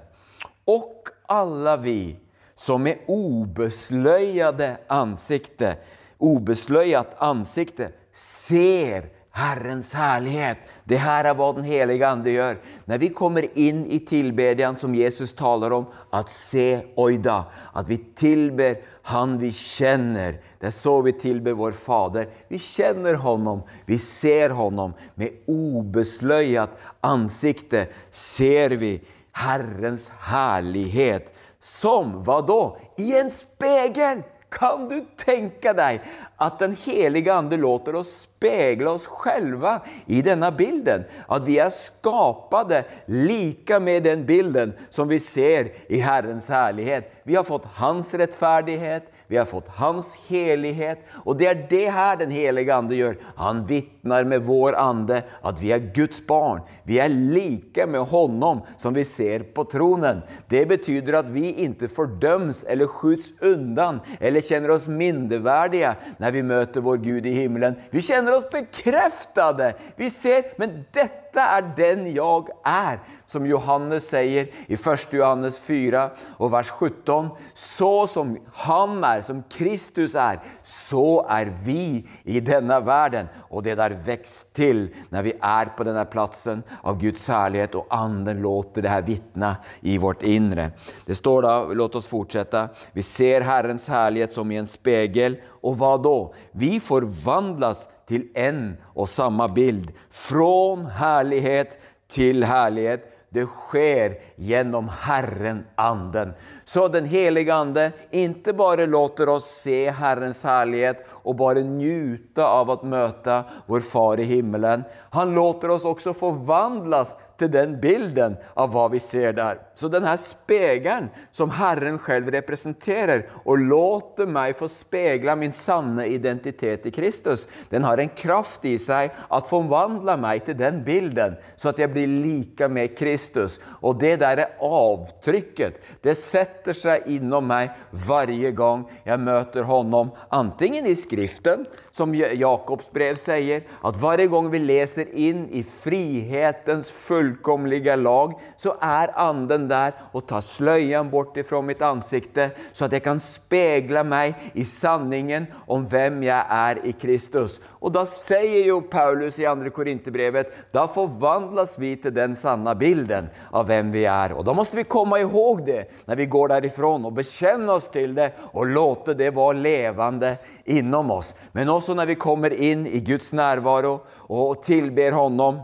Och 0.64 1.08
alla 1.28 1.76
vi 1.76 2.16
som 2.54 2.82
med 2.82 2.98
obeslöjade 3.06 4.76
ansikte, 4.86 5.76
obeslöjat 6.18 7.14
ansikte 7.18 7.90
ser 8.12 9.10
Herrens 9.36 9.94
härlighet. 9.94 10.58
Det 10.84 10.96
här 10.96 11.24
är 11.24 11.34
vad 11.34 11.54
den 11.54 11.64
heliga 11.64 12.08
Ande 12.08 12.30
gör. 12.30 12.58
När 12.84 12.98
vi 12.98 13.08
kommer 13.08 13.58
in 13.58 13.86
i 13.86 14.00
tillbedjan 14.00 14.76
som 14.76 14.94
Jesus 14.94 15.32
talar 15.32 15.70
om, 15.70 15.86
att 16.10 16.30
se 16.30 16.80
oida, 16.94 17.44
att 17.72 17.88
vi 17.88 17.96
tillber 17.96 18.78
han 19.02 19.38
vi 19.38 19.52
känner. 19.52 20.40
Det 20.60 20.66
är 20.66 20.70
så 20.70 21.02
vi 21.02 21.12
tillber 21.12 21.52
vår 21.52 21.72
Fader. 21.72 22.28
Vi 22.48 22.58
känner 22.58 23.14
honom, 23.14 23.62
vi 23.86 23.98
ser 23.98 24.50
honom. 24.50 24.92
Med 25.14 25.30
obeslöjat 25.46 26.70
ansikte 27.00 27.86
ser 28.10 28.70
vi 28.70 29.02
Herrens 29.36 30.10
herlighet. 30.30 31.32
Som, 31.60 32.20
hva 32.24 32.40
da? 32.46 32.62
I 33.02 33.12
en 33.20 33.30
spegel! 33.32 34.24
Kan 34.56 34.86
du 34.88 35.00
tenke 35.18 35.72
deg 35.76 36.04
at 36.40 36.60
Den 36.62 36.76
helige 36.78 37.34
Ande 37.34 37.58
låter 37.58 37.96
oss 37.98 38.12
speile 38.22 38.88
oss 38.94 39.06
själva 39.06 39.80
i 40.06 40.22
denne 40.22 40.52
bilden? 40.54 41.04
At 41.28 41.44
vi 41.48 41.58
er 41.60 41.72
skapade 41.74 42.84
lika 43.10 43.80
med 43.80 44.06
den 44.06 44.22
bilden 44.26 44.72
som 44.88 45.10
vi 45.10 45.18
ser 45.20 45.72
i 45.92 46.00
Herrens 46.00 46.48
herlighet. 46.48 47.10
Vi 47.24 47.34
har 47.34 47.44
fått 47.44 47.66
Hans 47.80 48.14
rettferdighet, 48.14 49.10
vi 49.26 49.36
har 49.36 49.50
fått 49.50 49.68
Hans 49.80 50.14
helighet, 50.28 51.02
og 51.24 51.36
det 51.38 51.50
er 51.50 51.66
det 51.70 51.86
her 51.90 52.16
Den 52.16 52.30
helige 52.30 52.74
Ande 52.74 52.96
gjør. 52.96 53.18
Han 53.36 53.64
vittnar 54.06 54.24
med 54.24 54.42
vår 54.42 54.74
ande 54.74 55.22
at 55.42 55.60
vi 55.60 55.72
er 55.72 55.90
Guds 55.94 56.20
barn. 56.26 56.62
Vi 56.84 56.98
er 56.98 57.08
like 57.08 57.86
med 57.86 58.06
honom 58.06 58.62
som 58.78 58.94
vi 58.94 59.04
ser 59.04 59.44
på 59.54 59.64
tronen. 59.64 60.22
Det 60.48 60.66
betyder 60.68 61.18
at 61.18 61.30
vi 61.30 61.50
ikke 61.64 61.88
fordøms 61.88 62.64
eller 62.68 62.86
skjuts 62.86 63.32
undan 63.42 64.00
eller 64.20 64.40
kjenner 64.40 64.70
oss 64.74 64.88
minderverdige 64.88 65.96
når 66.18 66.30
vi 66.36 66.42
møter 66.46 66.84
vår 66.84 67.02
Gud 67.02 67.26
i 67.26 67.34
himmelen. 67.34 67.76
Vi 67.90 68.00
kjenner 68.00 68.36
oss 68.36 68.48
bekreftede. 68.52 69.74
Vi 69.96 70.10
ser, 70.10 70.54
men 70.58 70.84
dette 70.94 71.42
er 71.42 71.66
den 71.76 72.06
jeg 72.14 72.52
er, 72.64 73.00
som 73.28 73.44
Johannes 73.44 74.06
sier 74.08 74.48
i 74.70 74.76
1. 74.76 75.16
Johannes 75.18 75.58
4 75.60 76.06
og 76.38 76.52
vers 76.54 76.70
17. 76.72 77.32
Så 77.52 77.92
som 78.08 78.36
han 78.62 79.02
er, 79.04 79.24
som 79.26 79.42
Kristus 79.52 80.14
er, 80.16 80.40
så 80.62 81.20
er 81.28 81.50
vi 81.66 82.06
i 82.24 82.40
denne 82.40 82.78
verden. 82.86 83.28
Og 83.50 83.66
det 83.66 83.76
der 83.78 83.95
vekst 84.04 84.52
til 84.56 84.86
når 85.10 85.26
vi 85.26 85.32
er 85.40 85.72
på 85.76 85.86
denne 85.86 86.04
plassen 86.10 86.62
av 86.82 86.98
Guds 87.00 87.26
herlighet, 87.32 87.74
og 87.78 87.90
Anden 87.94 88.42
låter 88.44 88.84
det 88.84 88.92
her 88.92 89.04
vitne 89.06 89.52
i 89.82 89.96
vårt 90.02 90.22
indre. 90.26 90.70
Det 91.06 91.16
står 91.18 91.46
da, 91.46 91.56
låt 91.72 91.98
oss 91.98 92.10
fortsette, 92.10 92.68
vi 92.92 93.02
ser 93.06 93.46
Herrens 93.46 93.88
herlighet 93.92 94.34
som 94.34 94.50
i 94.52 94.60
en 94.60 94.70
spegel, 94.70 95.40
og 95.62 95.78
hva 95.80 95.96
da? 96.02 96.16
Vi 96.52 96.76
forvandles 96.82 97.86
til 98.06 98.28
en 98.38 98.76
og 98.94 99.08
samme 99.10 99.48
bild. 99.54 99.90
Fra 100.10 100.88
herlighet 101.00 101.78
til 102.08 102.46
herlighet. 102.46 103.12
Det 103.34 103.44
skjer 103.50 104.14
gjennom 104.40 104.86
Herren 105.02 105.64
Anden. 105.76 106.32
Så 106.68 106.88
Den 106.88 107.04
helige 107.06 107.54
Ande 107.54 107.92
ikke 108.10 108.52
bare 108.52 108.86
låter 108.90 109.28
oss 109.28 109.46
se 109.62 109.84
Herrens 109.94 110.42
herlighet 110.42 111.04
og 111.22 111.36
bare 111.38 111.62
njute 111.62 112.42
av 112.42 112.72
å 112.74 112.80
møte 112.82 113.36
vår 113.70 113.84
Far 113.86 114.18
i 114.18 114.26
himmelen. 114.26 114.82
Han 115.14 115.34
låter 115.34 115.70
oss 115.70 115.86
også 115.86 116.10
forvandles 116.18 117.14
til 117.38 117.50
den 117.52 117.76
bilden 117.80 118.36
av 118.56 118.72
hva 118.72 118.86
vi 118.92 119.00
ser 119.02 119.34
der. 119.36 119.60
Så 119.76 119.90
denne 119.92 120.14
spegelen 120.20 121.10
som 121.34 121.52
Herren 121.54 121.98
selv 122.06 122.30
representerer, 122.32 123.26
og 123.44 123.60
låter 123.60 124.28
meg 124.30 124.56
få 124.58 124.68
spegle 124.72 125.36
min 125.38 125.54
sanne 125.56 126.06
identitet 126.08 126.88
i 126.88 126.94
Kristus, 126.94 127.46
den 127.70 127.84
har 127.84 128.00
en 128.00 128.12
kraft 128.16 128.64
i 128.64 128.76
seg 128.80 129.12
at 129.12 129.50
forvandler 129.50 130.20
meg 130.20 130.46
til 130.46 130.58
den 130.58 130.82
bilden, 130.86 131.36
så 131.56 131.70
at 131.70 131.82
jeg 131.82 131.92
blir 131.92 132.08
like 132.08 132.68
med 132.72 132.96
Kristus. 132.96 133.60
Og 133.82 134.00
det 134.00 134.16
der 134.24 134.46
er 134.46 134.56
avtrykket, 134.64 135.80
det 136.02 136.16
setter 136.16 136.55
seg 136.74 137.06
innom 137.06 137.46
meg 137.46 137.76
hver 137.92 138.32
gang 138.56 138.86
jeg 139.04 139.20
møter 139.20 139.66
Honom, 139.68 140.10
antingen 140.30 140.86
i 140.86 140.96
Skriften, 140.96 141.66
som 141.92 142.14
Jakobs 142.14 142.90
brev 142.92 143.16
sier, 143.20 143.62
at 143.84 143.96
hver 144.00 144.24
gang 144.30 144.50
vi 144.50 144.58
leser 144.58 145.10
inn 145.12 145.46
i 145.52 145.62
frihetens 145.62 146.90
full 146.90 147.26
fullkomlige 147.26 147.96
lag, 147.96 148.34
så 148.56 148.76
er 148.82 149.12
Anden 149.16 149.68
der 149.68 149.94
og 150.12 150.26
tar 150.28 150.44
sløyen 150.44 151.10
bort 151.10 151.36
ifra 151.36 151.62
mitt 151.62 151.82
ansikte, 151.82 152.50
så 152.72 152.86
at 152.86 152.92
jeg 152.96 153.04
kan 153.04 153.20
spegle 153.20 154.02
meg 154.06 154.36
i 154.54 154.64
sanningen 154.64 155.48
om 155.68 155.86
hvem 155.86 156.22
jeg 156.26 156.42
er 156.50 156.82
i 156.86 156.92
Kristus. 156.92 157.58
Og 157.80 157.92
da 157.94 158.04
sier 158.08 158.66
jo 158.66 158.80
Paulus 158.90 159.38
i 159.40 159.46
2. 159.46 159.70
Korinterbrevet 159.74 160.52
da 160.74 160.86
forvandles 160.90 161.76
vi 161.78 161.94
til 162.00 162.14
den 162.14 162.36
sanne 162.38 162.74
bilden 162.78 163.30
av 163.52 163.68
hvem 163.68 163.92
vi 163.94 164.06
er. 164.10 164.34
Og 164.36 164.44
da 164.46 164.54
måste 164.56 164.78
vi 164.80 164.88
komme 164.88 165.20
ihåg 165.22 165.64
det 165.66 165.82
når 166.06 166.20
vi 166.20 166.30
går 166.30 166.55
derifrån 166.56 167.06
og 167.06 167.14
bekjenne 167.20 167.76
oss 167.76 167.86
til 167.94 168.16
det 168.16 168.32
og 168.52 168.66
låte 168.72 169.14
det 169.14 169.30
være 169.36 169.62
levende 169.62 170.34
innom 170.72 171.14
oss. 171.14 171.34
Men 171.52 171.70
også 171.70 171.94
når 171.94 172.12
vi 172.12 172.20
kommer 172.20 172.52
inn 172.52 172.86
i 172.88 173.04
Guds 173.06 173.32
nærvaro 173.36 173.98
og 174.26 174.60
tilber 174.66 175.16
Honom 175.16 175.62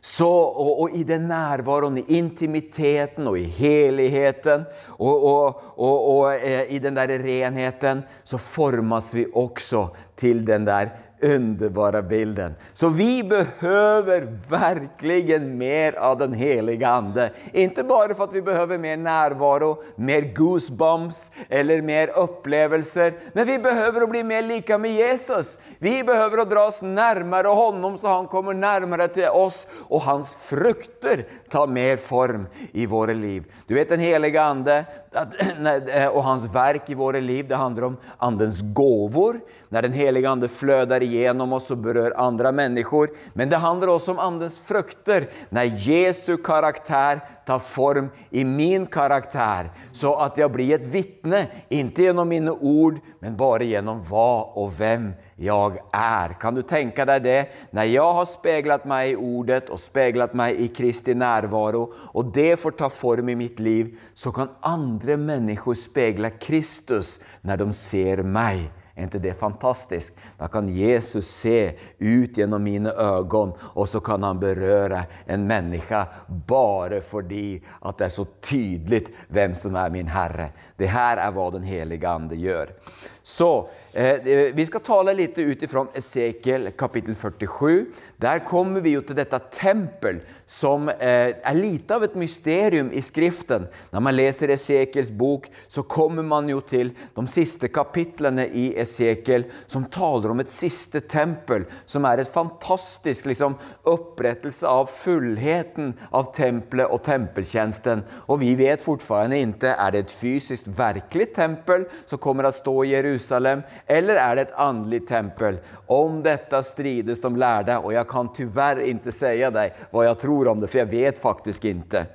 så, 0.00 0.28
og, 0.28 0.80
og, 0.80 0.94
i 0.96 1.02
den 1.04 1.26
nærværen, 1.28 1.98
i 2.00 2.16
intimiteten 2.16 3.28
og 3.28 3.36
i 3.36 3.44
heligheten 3.44 4.64
og, 4.96 5.26
og, 5.28 5.58
og 5.76 6.22
eh, 6.38 6.72
i 6.72 6.80
den 6.80 6.96
der 6.96 7.12
renheten, 7.20 8.00
så 8.24 8.40
formes 8.40 9.12
vi 9.14 9.26
også 9.28 9.90
til 10.16 10.40
den 10.46 10.64
der 10.64 10.94
underbara 11.22 12.02
bilden. 12.02 12.54
Så 12.72 12.88
vi 12.88 13.24
behöver 13.24 14.38
verkligen 14.48 15.58
mer 15.58 15.92
av 15.98 16.18
den 16.18 16.32
helige 16.32 16.88
Ande. 16.88 17.32
Inte 17.52 17.82
bara 17.82 18.14
för 18.14 18.24
att 18.24 18.32
vi 18.32 18.42
behöver 18.42 18.78
mer 18.78 18.96
närvaro, 18.96 19.82
mer 19.96 20.34
goosebumps 20.34 21.30
eller 21.48 21.82
mer 21.82 22.08
upplevelser, 22.08 23.14
men 23.32 23.46
vi 23.46 23.58
behöver 23.58 24.00
att 24.00 24.10
bli 24.10 24.24
mer 24.24 24.42
lika 24.42 24.78
med 24.78 24.90
Jesus. 24.90 25.58
Vi 25.78 26.04
behöver 26.04 26.38
att 26.38 26.50
dra 26.50 26.60
oss 26.60 26.82
närmare 26.82 27.48
honom 27.48 27.98
så 27.98 28.08
han 28.08 28.26
kommer 28.26 28.54
närmare 28.54 29.08
till 29.08 29.28
oss 29.28 29.66
och 29.88 30.00
hans 30.00 30.34
frukter 30.36 31.24
tar 31.48 31.66
mer 31.66 31.96
form 31.96 32.46
i 32.72 32.86
våra 32.86 33.12
liv. 33.12 33.44
Du 33.66 33.74
vet 33.74 33.88
den 33.88 34.00
helige 34.00 34.42
Ande 34.42 34.84
och 36.12 36.24
hans 36.24 36.54
verk 36.54 36.90
i 36.90 36.94
våra 36.94 37.20
liv, 37.20 37.48
det 37.48 37.56
handlar 37.56 37.82
om 37.82 37.96
Andens 38.18 38.60
gåvor, 38.74 39.40
när 39.68 39.82
den 39.82 39.92
helige 39.92 40.30
Ande 40.30 40.48
flödar 40.48 41.02
igenom 41.10 41.52
oss 41.52 41.70
och 41.70 41.78
berör 41.78 42.12
andra 42.16 42.52
människor. 42.52 43.10
Men 43.32 43.48
det 43.48 43.56
handlar 43.56 43.88
också 43.88 44.10
om 44.10 44.18
Andens 44.18 44.60
frukter, 44.60 45.28
när 45.48 45.64
Jesu 45.64 46.36
karaktär 46.36 47.20
tar 47.46 47.58
form 47.58 48.08
i 48.30 48.44
min 48.44 48.86
karaktär, 48.86 49.70
så 49.92 50.14
att 50.14 50.38
jag 50.38 50.52
blir 50.52 50.74
ett 50.74 50.86
vittne, 50.86 51.46
inte 51.68 52.02
genom 52.02 52.28
mina 52.28 52.52
ord, 52.52 52.98
men 53.18 53.36
bara 53.36 53.62
genom 53.62 54.02
vad 54.02 54.50
och 54.54 54.80
vem 54.80 55.12
jag 55.36 55.78
är. 55.92 56.28
Kan 56.40 56.54
du 56.54 56.62
tänka 56.62 57.04
deg 57.04 57.22
det? 57.22 57.46
När 57.70 57.84
jag 57.84 58.12
har 58.12 58.24
speglat 58.24 58.84
meg 58.84 59.10
i 59.10 59.16
ordet 59.16 59.70
og 59.70 59.80
speglat 59.80 60.34
meg 60.36 60.60
i 60.60 60.68
Kristi 60.68 61.14
nærvaro, 61.14 61.86
og 62.14 62.34
det 62.34 62.60
får 62.60 62.76
ta 62.76 62.90
form 62.90 63.28
i 63.28 63.34
mitt 63.34 63.60
liv, 63.60 63.96
så 64.14 64.32
kan 64.32 64.52
andre 64.60 65.16
mennesker 65.16 65.74
spegla 65.74 66.30
Kristus 66.30 67.18
når 67.42 67.56
de 67.56 67.72
ser 67.72 68.22
mig. 68.22 68.68
Er 69.00 69.08
ikke 69.08 69.22
det 69.24 69.32
fantastisk? 69.38 70.16
Da 70.36 70.48
kan 70.52 70.68
Jesus 70.68 71.26
se 71.26 71.72
ut 71.98 72.36
gjennom 72.36 72.62
mine 72.62 72.92
øyne, 72.92 73.54
og 73.74 73.88
så 73.88 74.00
kan 74.04 74.22
han 74.22 74.40
berøre 74.40 75.04
en 75.26 75.46
menneske 75.48 76.02
bare 76.28 77.00
fordi 77.00 77.62
at 77.80 77.98
det 77.98 78.10
er 78.10 78.12
så 78.12 78.26
tydelig 78.42 79.06
hvem 79.32 79.54
som 79.56 79.78
er 79.80 79.92
min 79.94 80.12
Herre. 80.12 80.50
Det 80.76 80.90
her 80.92 81.16
er 81.16 81.32
hva 81.32 81.48
Den 81.50 81.64
helige 81.64 82.08
Ande 82.08 82.36
gjør. 82.36 82.74
Så 83.22 83.68
eh, 83.92 84.54
vi 84.54 84.66
tale 84.66 85.14
litt 85.14 85.38
ut 85.38 85.56
utifrån 85.56 85.88
Esekiel 85.94 86.70
kapittel 86.78 87.14
47. 87.14 87.86
Der 88.16 88.38
kommer 88.44 88.80
vi 88.80 88.94
jo 88.94 89.02
til 89.02 89.16
dette 89.18 89.38
tempel 89.52 90.20
som 90.46 90.88
er 90.90 91.54
lite 91.56 91.96
av 91.96 92.04
et 92.04 92.14
mysterium 92.18 92.90
i 92.92 93.02
skriften. 93.02 93.66
Når 93.90 94.04
man 94.04 94.16
leser 94.16 94.52
Esekiels 94.54 95.10
bok 95.10 95.48
så 95.68 95.82
kommer 95.82 96.22
man 96.26 96.48
jo 96.48 96.60
til 96.60 96.92
de 97.16 97.24
siste 97.30 97.70
kapitlene 97.72 98.46
i 98.46 98.70
Esekiel 98.78 99.46
som 99.70 99.88
taler 99.90 100.32
om 100.32 100.42
et 100.42 100.52
siste 100.52 101.02
tempel 101.10 101.66
som 101.86 102.06
er 102.08 102.22
et 102.22 102.30
fantastisk 102.30 103.26
liksom, 103.30 103.56
opprettelse 103.88 104.68
av 104.68 104.90
fullheten 104.92 105.94
av 106.14 106.30
tempelet 106.36 106.90
og 106.90 107.02
tempeltjenesten. 107.06 108.04
Og 108.28 108.40
vi 108.42 108.54
vet 108.58 108.84
fortfarande 108.84 109.40
inte, 109.40 109.74
er 109.74 109.94
det 109.94 110.04
et 110.04 110.14
fysiskt 110.14 110.70
virkelig 110.78 111.30
tempel 111.36 111.86
som 112.06 112.22
kommer 112.22 112.48
å 112.48 112.54
stå 112.54 112.76
i 112.84 112.94
Jerusalem 112.94 113.64
eller 113.90 114.16
är 114.16 114.36
det 114.36 114.42
ett 114.42 114.52
andligt 114.52 115.08
tempel? 115.08 115.58
Om 115.86 116.22
detta 116.22 116.62
strides 116.62 117.20
de 117.20 117.36
lärda 117.36 117.78
och 117.78 117.92
jag 117.92 118.08
kan 118.08 118.32
tyvärr 118.32 118.80
inte 118.80 119.12
säga 119.12 119.50
dig 119.50 119.74
vad 119.90 120.06
jag 120.06 120.18
tror 120.18 120.48
om 120.48 120.60
det, 120.60 120.68
för 120.68 120.78
jag 120.78 120.86
vet 120.86 121.18
faktiskt 121.18 121.64
inte. 121.64 122.06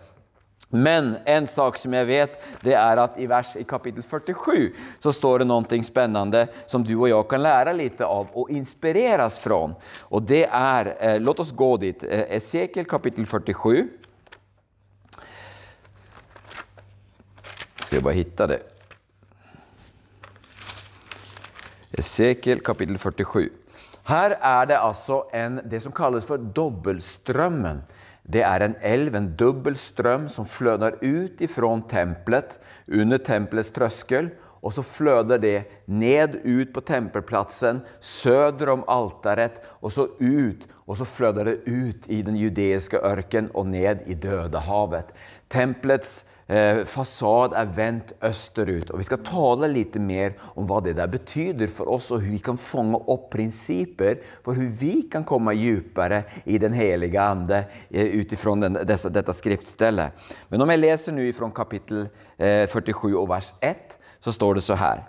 Men 0.69 1.17
en 1.25 1.47
sak 1.47 1.77
som 1.77 1.93
jeg 1.93 2.05
vet, 2.05 2.37
det 2.63 2.73
er 2.79 2.99
at 2.99 3.17
i 3.19 3.27
vers 3.27 3.55
i 3.59 3.63
kapittel 3.63 4.03
47 4.03 4.73
så 4.99 5.11
står 5.13 5.39
det 5.39 5.47
noe 5.49 5.79
spennende 5.83 6.47
som 6.65 6.83
du 6.83 6.93
og 6.95 7.09
jeg 7.09 7.27
kan 7.29 7.43
lære 7.43 7.73
litt 7.75 8.01
av 8.01 8.31
og 8.33 8.51
inspireres 8.51 9.37
fra. 9.39 9.59
Og 10.09 10.23
det 10.23 10.45
er 10.47 10.93
eh, 10.99 11.19
låt 11.19 11.39
oss 11.39 11.51
gå 11.51 11.77
dit, 11.77 12.03
eh, 12.03 12.23
Esekiel 12.39 12.87
kapittel 12.87 13.27
47. 13.27 13.83
Skal 17.83 17.99
jeg 17.99 18.03
bare 18.07 18.15
finne 18.23 18.49
det. 18.55 18.74
Esekiel 21.95 22.59
kapittel 22.59 22.97
47. 22.99 23.49
Her 24.05 24.35
er 24.35 24.65
det 24.69 24.77
altså 24.77 25.23
en, 25.33 25.61
det 25.63 25.79
som 25.81 25.93
kalles 25.95 26.27
for 26.27 26.37
dobbeltstrømmen. 26.37 27.81
Det 28.25 28.41
er 28.43 28.65
en 28.65 28.75
elv, 28.83 29.15
en 29.15 29.29
dobbel 29.37 29.77
strøm, 29.79 30.27
som 30.29 30.47
fløder 30.49 30.97
ut 31.01 31.41
ifrån 31.45 31.85
templet, 31.89 32.57
under 32.89 33.21
templets 33.21 33.71
trøskel, 33.73 34.31
og 34.65 34.73
så 34.73 34.81
fløder 34.85 35.39
det 35.41 35.57
ned 35.85 36.39
ut 36.43 36.73
på 36.73 36.81
tempelplatsen, 36.81 37.83
søder 38.01 38.73
om 38.73 38.85
altaret 38.89 39.61
og 39.79 39.93
så 39.93 40.09
ut 40.19 40.65
och 40.85 40.97
så 40.97 41.05
flödar 41.05 41.45
det 41.45 41.57
ut 41.65 42.09
i 42.09 42.21
den 42.21 42.35
judeiske 42.35 42.99
ørken 43.01 43.49
og 43.53 43.67
ned 43.67 44.05
i 44.05 44.13
Dødehavet. 44.13 45.13
Tempelets 45.49 46.25
eh, 46.47 46.83
fasad 46.85 47.55
er 47.57 47.71
vendt 47.73 48.13
østerut. 48.25 48.91
Og 48.93 49.01
vi 49.01 49.07
skal 49.07 49.23
tale 49.25 49.69
litt 49.71 49.97
mer 49.97 50.35
om 50.53 50.67
hva 50.69 50.81
det 50.85 50.95
der 50.99 51.09
betyder 51.09 51.71
for 51.73 51.89
oss 51.89 52.11
og 52.11 52.21
hvordan 52.21 52.35
vi 52.35 52.43
kan 52.45 52.61
fange 52.61 53.01
opp 53.01 53.31
prinsipper 53.33 54.21
for 54.43 54.53
hvordan 54.53 54.77
vi 54.77 54.93
kan 55.09 55.25
komme 55.25 55.57
dypere 55.57 56.21
i 56.45 56.61
den 56.61 56.77
hellige 56.77 57.21
Ande 57.21 57.63
eh, 57.89 58.21
utifrån 58.21 58.67
dette 58.67 58.85
dessa, 58.85 59.09
detta. 59.09 60.11
Men 60.49 60.61
om 60.61 60.69
jeg 60.69 60.83
leser 60.83 61.17
nå 61.17 61.31
fra 61.33 61.49
kapittel 61.49 62.05
eh, 62.37 62.69
47 62.69 63.17
og 63.17 63.29
vers 63.33 63.53
1 63.61 63.97
så 64.21 64.31
står 64.31 64.55
det 64.55 64.67
så 64.69 64.77
her. 64.77 65.05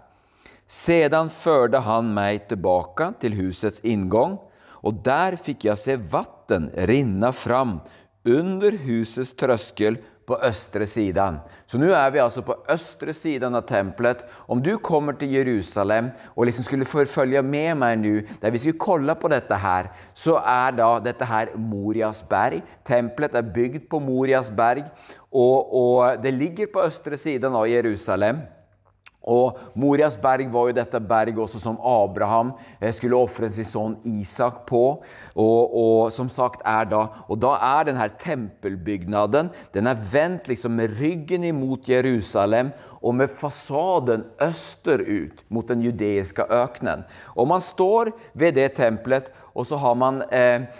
Sedan 0.66 1.28
førte 1.30 1.78
han 1.84 2.08
meg 2.14 2.48
tilbake 2.48 3.12
til 3.20 3.36
husets 3.36 3.84
ingång 3.84 4.40
och 4.86 4.94
der 5.02 5.34
fikk 5.34 5.64
jeg 5.66 5.82
se 5.82 5.96
vatten 5.98 6.68
rinna 6.86 7.32
fram 7.34 7.80
under 8.26 8.74
husets 8.84 9.32
trøskel 9.38 9.98
på 10.26 10.38
østre 10.42 10.86
siden. 10.90 11.38
Så 11.66 11.78
nå 11.78 11.88
er 11.94 12.10
vi 12.14 12.22
altså 12.22 12.42
på 12.46 12.54
østre 12.70 13.14
siden 13.14 13.54
av 13.54 13.66
templet. 13.66 14.24
Om 14.50 14.62
du 14.62 14.72
kommer 14.78 15.14
til 15.18 15.34
Jerusalem 15.34 16.10
og 16.34 16.48
liksom 16.48 16.66
skulle 16.66 17.06
følge 17.06 17.42
med 17.46 17.78
meg 17.78 17.98
nå, 18.02 18.14
der 18.42 18.54
vi 18.54 18.62
skulle 18.62 18.82
kolla 18.82 19.14
på 19.18 19.30
dette 19.30 19.58
her, 19.62 19.90
så 20.14 20.38
er 20.42 20.74
da 20.78 20.90
dette 21.02 21.26
her 21.30 21.54
Morias 21.58 22.24
berg. 22.26 22.62
Templet 22.86 23.38
er 23.38 23.54
bygd 23.54 23.86
på 23.90 24.02
Morias 24.02 24.50
berg 24.50 24.86
og, 25.30 25.74
og 25.74 26.22
det 26.22 26.34
ligger 26.34 26.70
på 26.70 26.86
østre 26.86 27.18
siden 27.18 27.54
av 27.54 27.66
Jerusalem. 27.70 28.42
Och 29.26 29.58
Morias 29.74 30.20
berg 30.22 30.46
var 30.54 30.68
jo 30.68 30.74
dette 30.76 31.00
berg 31.02 31.38
også 31.42 31.58
som 31.58 31.80
Abraham 31.82 32.52
eh, 32.78 32.92
skulle 32.94 33.18
ofre 33.18 33.48
sin 33.50 33.66
sønn 33.66 33.96
Isak 34.06 34.60
på. 34.68 34.82
Og, 35.34 35.74
og, 35.74 36.12
som 36.14 36.28
sagt 36.30 36.62
er 36.62 36.86
da 36.86 37.00
Og 37.26 37.40
da 37.42 37.56
er 37.58 37.88
denne 37.88 38.06
tempelbygnaden 38.22 39.50
den 39.74 39.90
er 39.90 39.98
vendt 40.12 40.46
liksom 40.46 40.76
med 40.78 40.94
ryggen 41.00 41.42
imot 41.48 41.88
Jerusalem 41.90 42.70
og 43.02 43.16
med 43.18 43.30
fasaden 43.34 44.22
østerut 44.42 45.42
mot 45.50 45.66
den 45.66 45.82
judeiske 45.82 46.46
øknen. 46.46 47.02
Og 47.34 47.50
man 47.50 47.60
står 47.60 48.12
ved 48.34 48.54
det 48.60 48.76
templet 48.78 49.32
og 49.56 49.66
så 49.66 49.78
har 49.80 49.98
man 49.98 50.22
eh, 50.30 50.70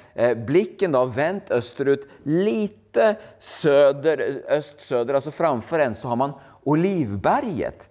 blikken 0.47 0.95
da 0.95 1.03
vendt 1.09 1.51
østerut 1.51 2.07
lite 2.29 3.17
söder, 3.41 4.23
öst-söder, 4.55 5.19
altså 5.19 5.35
framfor 5.35 5.83
en 5.83 5.99
så 5.99 6.15
har 6.15 6.21
man 6.21 6.39
Olivberget. 6.67 7.89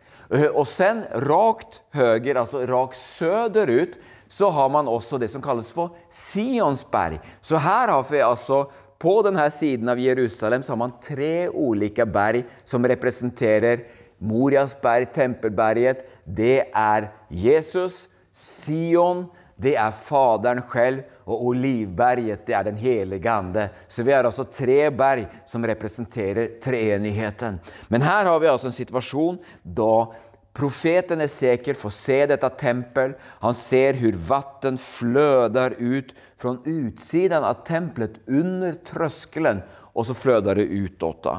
Och 0.53 0.67
sen 0.67 1.03
rakt 1.13 1.81
höger, 1.91 2.35
alltså 2.35 2.65
rakt 2.65 2.97
söderut, 2.97 3.99
så 4.27 4.49
har 4.49 4.69
man 4.69 4.87
også 4.87 5.17
det 5.17 5.27
som 5.27 5.41
kalles 5.41 5.71
for 5.71 5.93
Sionsberg. 6.09 7.19
Så 7.41 7.57
her 7.61 7.87
har 7.87 8.05
vi 8.09 8.21
altså 8.21 8.65
på 8.99 9.19
denne 9.25 9.45
siden 9.51 9.89
av 9.91 9.99
Jerusalem 9.99 10.63
så 10.63 10.71
har 10.71 10.79
man 10.81 10.95
tre 11.03 11.47
ulike 11.49 12.05
berg 12.05 12.45
som 12.65 12.85
representerer 12.87 13.83
Morias 14.17 14.73
berg, 14.81 15.11
Tempelberget. 15.13 16.05
Det 16.23 16.71
er 16.73 17.09
Jesus, 17.29 18.07
Sion, 18.33 19.27
det 19.55 19.75
er 19.79 19.91
Faderen 19.95 20.59
selv, 20.67 21.05
og 21.25 21.45
Olivberget, 21.49 22.43
det 22.45 22.53
er 22.53 22.67
den 22.67 22.77
helige 22.77 23.31
Ande. 23.31 23.69
Så 23.87 24.03
vi 24.03 24.11
har 24.11 24.27
altså 24.27 24.43
tre 24.51 24.89
berg 24.91 25.29
som 25.47 25.63
representerer 25.65 26.59
treenigheten. 26.61 27.59
Men 27.87 28.03
her 28.05 28.27
har 28.27 28.39
vi 28.39 28.51
altså 28.51 28.69
en 28.69 28.75
situasjon 28.75 29.39
da 29.63 30.07
profeten 30.55 31.23
Esekiel 31.23 31.75
får 31.75 31.93
se 31.95 32.19
dette 32.31 32.49
tempel. 32.59 33.15
Han 33.43 33.55
ser 33.55 33.97
hvor 33.99 34.19
vatten 34.27 34.77
fløder 34.79 35.77
ut 35.79 36.13
fra 36.37 36.57
utsiden 36.59 37.47
av 37.47 37.63
tempelet, 37.67 38.19
under 38.27 38.75
trøskelen. 38.85 39.63
Og 39.95 40.03
så 40.05 40.13
fløder 40.13 40.59
det 40.59 40.67
utåt. 40.67 41.23
Åtta. 41.23 41.35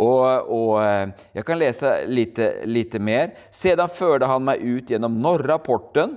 Og, 0.00 0.82
eh, 0.82 1.08
jag 1.32 1.44
kan 1.46 1.58
lese 1.58 2.06
lite 2.06 2.98
mer. 2.98 3.30
Sedan 3.50 3.88
førte 3.88 4.26
han 4.26 4.44
meg 4.44 4.64
ut 4.64 4.88
gjennom 4.88 5.20
norra 5.20 5.58
porten 5.58 6.16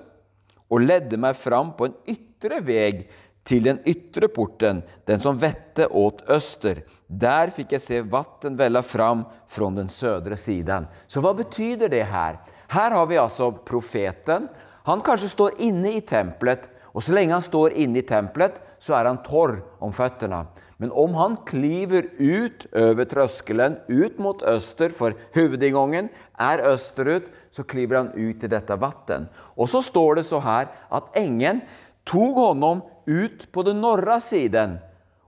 och 0.74 0.82
ledde 0.82 1.18
meg 1.22 1.36
fram 1.38 1.76
på 1.78 1.86
en 1.86 1.94
ytre 2.10 2.58
veg 2.66 3.04
til 3.46 3.68
den 3.68 3.82
ytre 3.86 4.26
porten, 4.34 4.80
den 5.06 5.20
som 5.22 5.38
vette 5.38 5.86
åt 5.86 6.24
øster. 6.34 6.80
Der 7.06 7.52
fikk 7.54 7.76
jeg 7.76 7.84
se 7.84 8.00
vatten 8.10 8.58
vella 8.58 8.82
fram 8.82 9.22
fra 9.46 9.70
den 9.76 9.92
sødre 9.94 10.34
siden. 10.40 10.88
Så 11.06 11.22
hva 11.22 11.36
betyder 11.38 11.94
det 11.94 12.08
her? 12.10 12.40
Her 12.74 12.98
har 12.98 13.06
vi 13.06 13.22
altså 13.22 13.52
profeten. 13.54 14.48
Han 14.90 15.06
kanskje 15.06 15.30
står 15.36 15.62
inne 15.62 15.94
i 15.94 16.02
templet 16.02 16.66
og 16.94 17.06
så 17.06 17.14
lenge 17.14 17.38
han 17.38 17.46
står 17.46 17.78
inne 17.86 18.02
i 18.02 18.08
templet 18.10 18.58
så 18.82 18.98
er 18.98 19.12
han 19.12 19.22
torr 19.26 19.60
om 19.78 19.94
fötterna. 19.94 20.48
Men 20.78 20.92
om 20.92 21.14
han 21.14 21.38
kliver 21.46 22.10
ut 22.18 22.66
over 22.74 23.06
trøskelen, 23.10 23.78
ut 23.88 24.20
mot 24.20 24.42
øster, 24.50 24.90
for 24.90 25.16
huvudingången 25.36 26.10
er 26.42 26.64
østerut, 26.74 27.30
så 27.54 27.64
kliver 27.64 28.02
han 28.02 28.12
ut 28.16 28.44
i 28.44 28.52
dette 28.52 28.78
vatten. 28.82 29.30
Og 29.56 29.70
så 29.70 29.84
står 29.86 30.20
det 30.20 30.26
så 30.28 30.42
her 30.44 30.72
at 30.90 31.18
engen 31.20 31.62
tog 32.10 32.40
honom 32.40 32.82
ut 33.06 33.46
på 33.52 33.64
den 33.68 33.82
norra 33.84 34.20
siden 34.24 34.80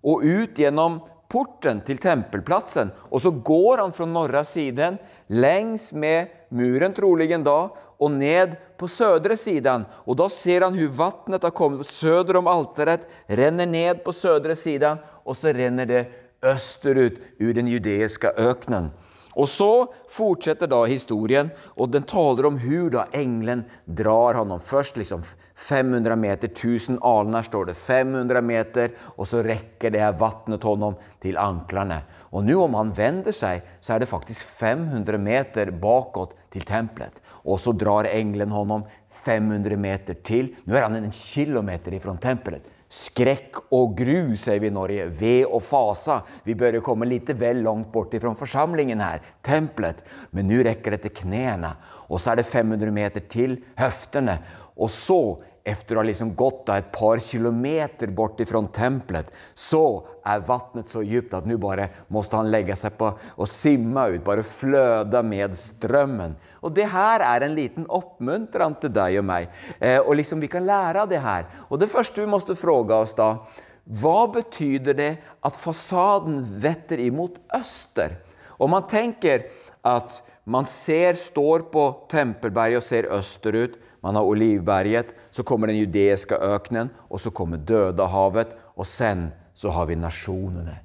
og 0.05 0.25
ut 0.25 0.58
gjennom 0.60 0.99
porten 1.31 1.81
til 1.86 1.97
tempelplatsen 1.97 2.91
Og 3.10 3.21
så 3.21 3.31
går 3.31 3.81
han 3.81 3.93
fra 3.93 4.05
norra 4.05 4.43
siden, 4.45 4.99
lengs 5.27 5.91
med 5.93 6.27
muren 6.49 6.93
troligen 6.93 7.43
då 7.43 7.75
och 7.97 8.12
ned 8.12 8.55
på 8.77 8.88
södra 8.88 9.38
sidan 9.38 9.86
och 9.91 10.15
då 10.15 10.29
ser 10.29 10.62
han 10.62 10.73
hur 10.73 10.88
vattnet 10.88 11.43
har 11.43 11.49
kommit 11.49 11.88
söder 11.88 12.36
om 12.36 12.47
altaret, 12.47 13.08
renner 13.27 13.65
ned 13.65 14.03
på 14.03 14.13
södra 14.13 14.55
sidan 14.55 14.97
och 15.23 15.38
så 15.38 15.47
renner 15.47 15.86
det 15.86 16.05
österut 16.41 17.19
ur 17.38 17.53
den 17.53 17.67
judeiska 17.67 18.31
öknen. 18.38 18.91
Og 19.36 19.49
så 19.51 19.88
fortsetter 20.12 20.69
da 20.71 20.86
historien 20.88 21.49
og 21.75 21.91
den 21.91 22.05
taler 22.08 22.47
om 22.47 22.60
hvor 22.60 22.91
da 22.93 23.08
ängeln 23.12 23.65
drar 23.86 24.38
honom. 24.39 24.60
Først 24.60 24.97
liksom 24.97 25.23
500 25.55 26.15
meter, 26.15 26.47
1000 26.47 26.99
alnar 27.01 27.43
står 27.43 27.65
det, 27.65 27.75
500 27.75 28.41
meter 28.41 28.95
og 29.17 29.27
så 29.27 29.43
rekker 29.43 29.91
det 29.91 29.99
här 29.99 30.12
vattnet 30.19 30.63
honom 30.63 30.95
til 31.19 31.38
anklene. 31.38 32.01
Og 32.31 32.43
nå 32.47 32.63
om 32.63 32.73
han 32.79 32.95
vender 32.95 33.36
seg, 33.36 33.63
så 33.81 33.95
er 33.95 33.99
det 33.99 34.12
faktisk 34.12 34.43
500 34.60 35.19
meter 35.19 35.71
bakåt 35.71 36.36
til 36.51 36.63
templet. 36.67 37.19
Och 37.45 37.60
så 37.60 37.71
drar 37.71 38.03
engelen 38.03 38.49
honom 38.49 38.84
500 39.25 39.77
meter 39.77 40.17
til. 40.25 40.49
Nå 40.65 40.75
er 40.75 40.88
han 40.88 40.97
en 40.97 41.12
kilometer 41.13 41.93
ifrån 41.93 42.17
tempelet. 42.17 42.65
Skrekk 42.89 43.60
og 43.73 43.95
gru 43.97 44.36
sier 44.38 44.62
vi 44.62 44.69
i 44.69 44.73
Norge, 44.73 45.08
Ved 45.19 45.45
og 45.49 45.62
fasa. 45.65 46.19
Vi 46.45 46.55
bør 46.58 46.79
komme 46.86 47.08
litt 47.10 47.29
vel 47.38 47.63
langt 47.65 47.91
bort 47.93 48.13
ifrån 48.13 48.38
forsamlingen 48.39 49.01
her, 49.01 49.21
templet. 49.45 50.03
Men 50.31 50.49
nå 50.49 50.62
rekker 50.65 50.95
det 50.95 51.01
til 51.05 51.15
knærne, 51.23 51.75
og 52.10 52.21
så 52.21 52.34
er 52.34 52.41
det 52.41 52.47
500 52.49 52.93
meter 52.93 53.25
til 53.29 53.58
høftene. 53.77 54.39
Og 54.77 54.89
så 54.93 55.19
efter 55.65 55.97
å 55.97 56.03
ha 56.03 56.08
liksom 56.08 56.36
gått 56.38 56.69
et 56.69 56.91
par 56.93 57.21
kilometer 57.25 58.12
bort 58.13 58.41
ifrån 58.43 58.67
templet 58.73 59.31
så 59.58 59.81
är 60.25 60.39
vattnet 60.39 60.89
så 60.89 61.03
djupt 61.03 61.33
att 61.33 61.45
nu 61.45 61.57
bara 61.57 61.88
måste 62.07 62.35
han 62.35 62.51
lägga 62.51 62.75
sig 62.75 62.89
på 62.89 63.13
och 63.29 63.49
simma 63.49 64.07
ut, 64.07 64.23
bara 64.23 64.43
flöda 64.43 65.23
med 65.23 65.57
strömmen. 65.57 66.35
Och 66.53 66.71
det 66.71 66.83
här 66.83 67.19
är 67.19 67.45
en 67.45 67.55
liten 67.55 67.85
uppmuntran 67.88 68.75
till 68.75 68.93
dig 68.93 69.19
och 69.19 69.25
mig. 69.25 69.49
Eh, 69.79 69.99
och 69.99 70.15
liksom 70.15 70.39
vi 70.39 70.47
kan 70.47 70.65
lära 70.65 71.05
det 71.05 71.17
här. 71.17 71.45
Och 71.67 71.79
det 71.79 71.88
första 71.88 72.21
vi 72.21 72.27
måste 72.27 72.55
fråga 72.55 72.95
oss 72.95 73.13
då, 73.15 73.45
vad 73.83 74.31
betyder 74.31 74.93
det 74.93 75.17
att 75.39 75.55
fasaden 75.55 76.59
vetter 76.59 76.99
emot 76.99 77.33
öster? 77.53 78.15
Om 78.47 78.69
man 78.69 78.88
tänker 78.88 79.45
att 79.81 80.23
man 80.43 80.65
ser, 80.65 81.13
står 81.13 81.59
på 81.59 82.05
Tempelberget 82.09 82.77
och 82.77 82.83
ser 82.83 83.03
österut, 83.03 83.79
man 84.01 84.15
har 84.15 84.23
Olivberget, 84.23 85.07
så 85.31 85.43
kommer 85.43 85.67
den 85.67 85.77
judeiska 85.77 86.35
öknen 86.35 86.89
och 86.97 87.21
så 87.21 87.31
kommer 87.31 87.57
Döda 87.57 88.05
havet 88.05 88.57
och 88.61 88.88
sen 88.88 89.31
så 89.55 89.71
har 89.71 89.87
vi 89.89 89.95
nasjonene. 89.99 90.75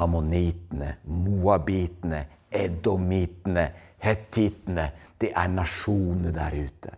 Ammonitene, 0.00 0.94
moabitene, 1.04 2.24
edomitene, 2.50 3.66
Hettiterna. 4.04 4.88
Det 5.20 5.32
er 5.32 5.48
nasjoner 5.48 6.32
der 6.34 6.56
ute. 6.60 6.94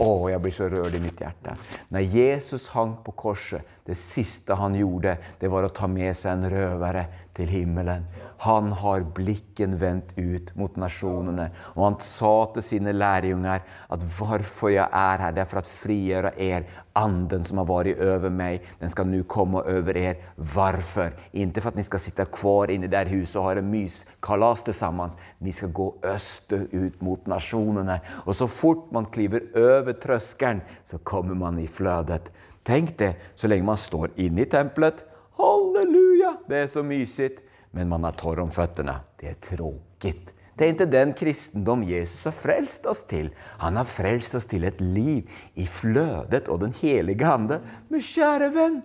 Åh, 0.00 0.30
jeg 0.30 0.42
blir 0.42 0.54
så 0.54 0.68
rørt 0.70 0.94
i 0.94 1.00
mitt 1.02 1.20
hjerte. 1.20 1.56
Når 1.90 2.04
Jesus 2.14 2.68
hang 2.74 2.96
på 3.04 3.14
korset, 3.18 3.64
det 3.86 3.96
siste 3.98 4.56
han 4.58 4.74
gjorde, 4.74 5.16
det 5.40 5.50
var 5.52 5.66
å 5.66 5.74
ta 5.74 5.88
med 5.90 6.16
seg 6.16 6.32
en 6.32 6.50
røvere 6.50 7.06
til 7.36 7.50
himmelen. 7.52 8.06
Han 8.38 8.72
har 8.72 9.04
blikken 9.16 9.76
vendt 9.80 10.12
ut 10.16 10.50
mot 10.56 10.74
nasjonene. 10.76 11.48
Og 11.74 11.84
han 11.84 11.96
sa 12.04 12.32
til 12.52 12.64
sine 12.64 12.92
lærjunger 12.92 13.62
at 13.64 14.04
hvorfor 14.16 14.72
jeg 14.74 14.84
er 14.84 15.22
her, 15.22 15.32
det 15.32 15.44
er 15.44 15.48
for 15.48 15.62
å 15.62 15.70
frigjøre 15.70 16.34
er. 16.36 16.66
Anden 16.96 17.44
som 17.44 17.60
har 17.60 17.68
vært 17.68 18.00
over 18.04 18.32
meg, 18.32 18.64
den 18.80 18.92
skal 18.92 19.08
nå 19.08 19.22
komme 19.28 19.62
over 19.64 19.96
er. 20.00 20.20
Hvorfor? 20.36 21.16
Inte 21.32 21.64
for 21.64 21.72
at 21.72 21.80
ni 21.80 21.84
skal 21.86 22.02
sitte 22.02 22.28
kvar 22.32 22.72
inne 22.72 22.88
i 22.88 22.92
det 22.92 23.06
huset 23.12 23.40
og 23.40 23.48
ha 23.48 23.56
en 23.56 23.72
myskalas 23.72 24.66
sammen. 24.76 25.16
Ni 25.40 25.52
skal 25.56 25.72
gå 25.76 25.90
österut 26.04 27.00
mot 27.04 27.28
nasjonene. 27.28 28.00
Og 28.26 28.36
så 28.36 28.48
fort 28.48 28.90
man 28.92 29.08
kliver 29.12 29.48
over 29.56 29.96
tröskeln 29.96 30.64
så 30.84 31.00
kommer 31.04 31.34
man 31.34 31.58
i 31.58 31.68
flödet. 31.68 32.32
Tänk 32.66 32.96
det, 32.98 33.14
så 33.38 33.48
lenge 33.48 33.68
man 33.68 33.78
står 33.78 34.16
inne 34.16 34.42
i 34.42 34.50
templet, 34.50 35.04
halleluja, 35.38 36.36
det 36.50 36.64
er 36.64 36.72
så 36.72 36.82
mysigt 36.82 37.44
men 37.76 37.88
man 37.88 38.04
har 38.04 38.16
torr 38.16 38.40
om 38.40 38.50
føttene. 38.50 38.94
Det 39.20 39.28
er 39.28 39.40
tråkigt. 39.44 40.32
Det 40.56 40.64
er 40.64 40.72
ikke 40.72 40.88
den 40.88 41.10
kristendom 41.12 41.82
Jesus 41.84 42.24
har 42.24 42.32
frelst 42.32 42.86
oss 42.88 43.02
til. 43.10 43.28
Han 43.60 43.76
har 43.76 43.84
frelst 43.84 44.38
oss 44.38 44.48
til 44.48 44.64
et 44.64 44.80
liv 44.80 45.28
i 45.60 45.66
flødet 45.68 46.48
og 46.48 46.62
den 46.62 46.72
helige 46.78 47.28
Ande. 47.28 47.58
Men 47.92 48.00
kjære 48.00 48.48
venn, 48.54 48.78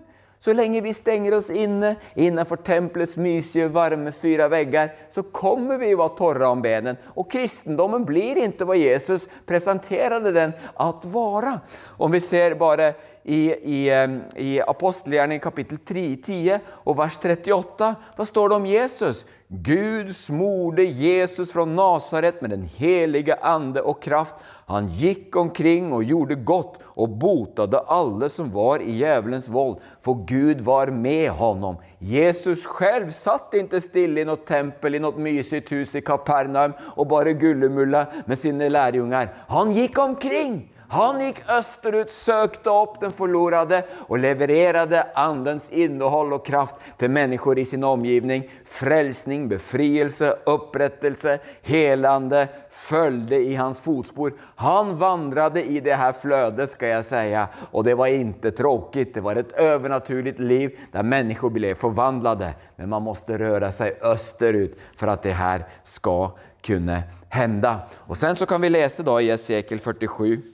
så 0.43 0.51
lenge 0.57 0.81
vi 0.83 0.91
stenger 0.97 1.37
oss 1.37 1.47
inne 1.53 1.93
innenfor 2.19 2.59
templets 2.65 3.15
mysige, 3.21 3.69
varme, 3.71 4.11
fyra 4.11 4.49
vegger, 4.51 4.91
så 5.13 5.23
kommer 5.31 5.79
vi 5.79 5.93
å 5.93 6.01
være 6.01 6.17
torre 6.17 6.51
om 6.51 6.63
benen. 6.65 6.99
Og 7.15 7.29
kristendommen 7.31 8.03
blir 8.09 8.41
ikke 8.43 8.67
hva 8.67 8.75
Jesus 8.75 9.29
presenterade 9.47 10.35
den 10.35 10.51
at 10.81 11.07
vara. 11.13 11.59
Om 11.95 12.11
vi 12.17 12.23
ser 12.25 12.57
bara 12.59 12.91
i, 13.23 13.51
i, 13.51 13.91
i 14.35 14.61
Apostlagärningarna 14.61 15.43
kapittel 15.43 15.77
3, 15.77 16.15
10 16.15 16.57
og 16.85 16.97
vers 16.97 17.19
38. 17.19 17.93
Da 18.17 18.25
står 18.25 18.49
det 18.49 18.55
om 18.55 18.65
Jesus? 18.65 19.25
Gud 19.51 20.15
smorde 20.15 20.83
Jesus 20.83 21.51
fra 21.51 21.65
Nasaret 21.65 22.41
med 22.41 22.53
den 22.53 22.63
helige 22.63 23.35
Ande 23.43 23.83
og 23.83 23.99
kraft. 24.01 24.39
Han 24.71 24.87
gikk 24.87 25.35
omkring 25.35 25.89
og 25.91 26.05
gjorde 26.07 26.37
godt 26.47 26.79
og 26.95 27.17
botade 27.19 27.81
alle 27.91 28.29
som 28.31 28.47
var 28.53 28.79
i 28.79 28.95
djevelens 28.95 29.49
vold, 29.51 29.81
for 29.99 30.23
Gud 30.23 30.63
var 30.63 30.93
med 30.95 31.33
honom. 31.35 31.81
Jesus 31.99 32.63
selv 32.63 33.11
satt 33.11 33.53
ikke 33.59 33.83
stille 33.83 34.23
i 34.23 34.27
noe 34.27 34.39
tempel, 34.47 34.95
i 34.95 35.03
noe 35.03 35.19
mysigt 35.19 35.69
hus 35.75 35.97
i 35.99 36.05
Kapernaum 36.05 36.77
og 36.95 37.09
bare 37.11 37.35
gullemulla 37.35 38.07
med 38.25 38.39
sine 38.39 38.71
lærjunger. 38.71 39.35
Han 39.51 39.75
gikk 39.75 39.99
omkring 39.99 40.61
han 40.91 41.21
gikk 41.23 41.37
østerut, 41.47 42.09
søkte 42.11 42.67
opp 42.67 42.97
den 42.99 43.13
forlorade 43.15 43.77
og 44.09 44.19
levererade 44.19 45.05
Andens 45.15 45.69
innehåll 45.71 46.33
og 46.35 46.43
kraft 46.43 46.81
til 46.99 47.13
mennesker 47.15 47.61
i 47.61 47.63
sin 47.69 47.85
omgivning. 47.87 48.43
Frelsning, 48.67 49.45
befrielse, 49.47 50.33
opprettelse, 50.51 51.37
helande 51.63 52.47
följde 52.69 53.39
i 53.39 53.55
hans 53.55 53.79
fotspår. 53.79 54.35
Han 54.55 54.97
vandret 54.99 55.61
i 55.63 55.79
det 55.79 55.95
her 55.95 56.11
flödet 56.11 56.75
skal 56.75 56.97
jeg 56.97 57.05
säga 57.05 57.47
Og 57.71 57.83
det 57.83 57.95
var 57.95 58.07
ikke 58.07 58.51
tråkigt. 58.51 59.13
Det 59.13 59.21
var 59.21 59.35
et 59.35 59.51
övernaturligt 59.51 60.39
liv 60.39 60.75
der 60.91 61.03
mennesker 61.03 61.49
ble 61.49 61.75
forvandlade. 61.75 62.53
Men 62.75 62.89
man 62.89 63.07
måste 63.07 63.39
røre 63.39 63.71
seg 63.71 63.95
østerut 64.03 64.75
for 64.95 65.07
at 65.07 65.23
det 65.23 65.39
her 65.39 65.63
skal 65.83 66.33
kunne 66.61 67.03
hända. 67.29 67.79
Och 67.97 68.17
sen 68.17 68.35
så 68.35 68.45
kan 68.45 68.61
vi 68.61 68.69
läsa 68.69 69.03
då 69.03 69.21
i 69.21 69.29
Esekiel 69.29 69.79
47 69.79 70.41
Eh, 70.41 70.50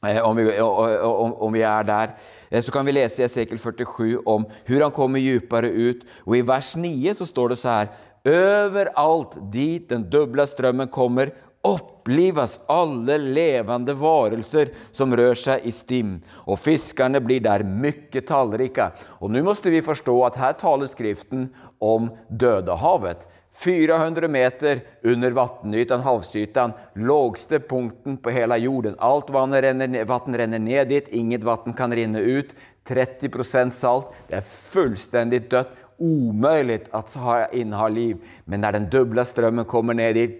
om 0.00 0.36
vi, 0.36 0.60
om, 0.60 1.34
om 1.34 1.52
vi, 1.52 1.62
er 1.66 1.82
där, 1.82 2.14
eh, 2.50 2.62
så 2.62 2.72
kan 2.72 2.86
vi 2.86 2.92
lese 2.92 3.22
i 3.22 3.24
Esekel 3.24 3.58
47 3.58 4.18
om 4.26 4.46
hur 4.66 4.82
han 4.82 4.92
kommer 4.94 5.18
dypere 5.18 5.70
ut. 5.70 6.04
Og 6.26 6.36
i 6.36 6.46
vers 6.46 6.76
9 6.76 7.14
så 7.14 7.26
står 7.26 7.48
det 7.48 7.58
så 7.58 7.68
her 7.68 7.90
Overalt 8.28 9.38
dit 9.52 9.88
den 9.90 10.04
dubbla 10.10 10.44
strømmen 10.46 10.90
kommer 10.92 11.30
upplivas 11.62 12.60
alle 12.66 13.18
levande 13.18 13.94
varelser 13.94 14.68
som 14.90 15.16
rör 15.16 15.34
sig 15.34 15.60
i 15.64 15.72
stim 15.72 16.22
och 16.30 16.60
fiskarna 16.60 17.20
blir 17.20 17.40
där 17.40 17.62
mycket 17.62 18.26
talrika. 18.26 18.92
Och 19.00 19.30
nu 19.30 19.42
måste 19.42 19.70
vi 19.70 19.82
förstå 19.82 20.24
att 20.24 20.36
här 20.36 20.52
talar 20.52 20.86
skriften 20.86 21.54
om 21.78 22.10
Döda 22.28 22.74
havet. 22.74 23.28
400 23.64 24.28
meter 24.28 24.80
under 25.02 25.30
vattenytan, 25.30 26.00
havsytan, 26.00 26.72
lågste 26.94 27.60
punkten 27.60 28.16
på 28.16 28.30
hela 28.30 28.56
jorden. 28.56 28.94
Allt 28.98 29.30
renner, 29.30 30.04
vatten 30.04 30.36
renner 30.36 30.58
ned 30.58 30.88
dit, 30.88 31.08
inget 31.08 31.44
vatten 31.44 31.72
kan 31.72 31.94
rinne 31.94 32.20
ut. 32.20 32.50
30 32.88 33.28
procent 33.28 33.74
salt, 33.74 34.14
det 34.28 34.38
er 34.38 34.46
fullstendig 34.46 35.48
dødt. 35.50 35.74
Umulig 35.98 36.84
å 36.94 37.02
ha, 37.24 37.48
inneha 37.50 37.88
liv. 37.90 38.20
Men 38.44 38.62
når 38.62 38.76
den 38.76 38.86
dubbla 38.92 39.24
strømmen 39.26 39.66
kommer 39.66 39.98
ned 39.98 40.14
dit, 40.14 40.36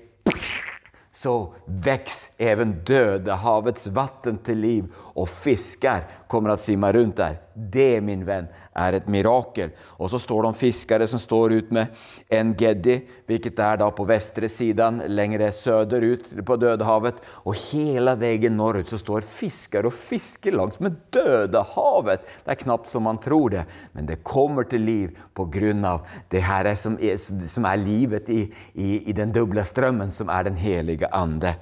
så 1.23 1.55
väcks 1.65 2.31
även 2.39 2.85
döda 2.85 3.35
havets 3.35 3.87
vatten 3.87 4.39
till 4.39 4.59
liv 4.59 4.85
och 4.97 5.29
fiskar 5.29 6.05
kommer 6.27 6.51
att 6.51 6.61
simma 6.61 6.93
runt 6.93 7.17
där. 7.17 7.37
Det 7.55 8.01
min 8.01 8.25
vän 8.25 8.47
är 8.79 8.93
et 8.93 9.09
mirakel. 9.09 9.71
Og 9.99 10.11
så 10.11 10.19
står 10.23 10.43
det 10.43 10.49
om 10.49 10.57
fiskere 10.57 11.07
som 11.07 11.19
står 11.19 11.53
ut 11.53 11.71
med 11.75 11.95
en 12.29 12.55
Geddi, 12.59 12.99
hvilket 13.29 13.59
er 13.65 13.81
da 13.81 13.91
på 13.95 14.07
vestre 14.09 14.49
siden, 14.51 15.03
lengre 15.11 15.51
søder 15.53 16.05
ut 16.05 16.31
på 16.47 16.57
Dødehavet. 16.61 17.19
Og 17.45 17.59
hele 17.69 18.15
veien 18.21 18.57
norrut 18.59 18.91
så 18.91 19.01
står 19.01 19.27
fiskere 19.27 19.91
og 19.91 19.97
fisker 19.97 20.57
langs 20.57 20.81
med 20.85 21.01
Dødehavet! 21.15 22.27
Det 22.45 22.55
er 22.55 22.63
knapt 22.63 22.91
som 22.91 23.07
man 23.09 23.21
tror 23.23 23.57
det, 23.57 23.67
men 23.97 24.09
det 24.09 24.23
kommer 24.27 24.69
til 24.69 24.87
liv 24.87 25.19
på 25.35 25.49
grunn 25.53 25.85
av 25.89 26.07
det 26.33 26.45
her 26.47 26.71
som 26.79 26.99
er, 27.01 27.19
som 27.19 27.67
er 27.69 27.83
livet 27.83 28.31
i, 28.33 28.45
i, 28.75 28.89
i 29.11 29.17
den 29.17 29.35
dubbla 29.35 29.67
strømmen, 29.67 30.13
som 30.15 30.31
er 30.33 30.49
den 30.49 30.59
helige 30.61 31.11
Ande. 31.15 31.57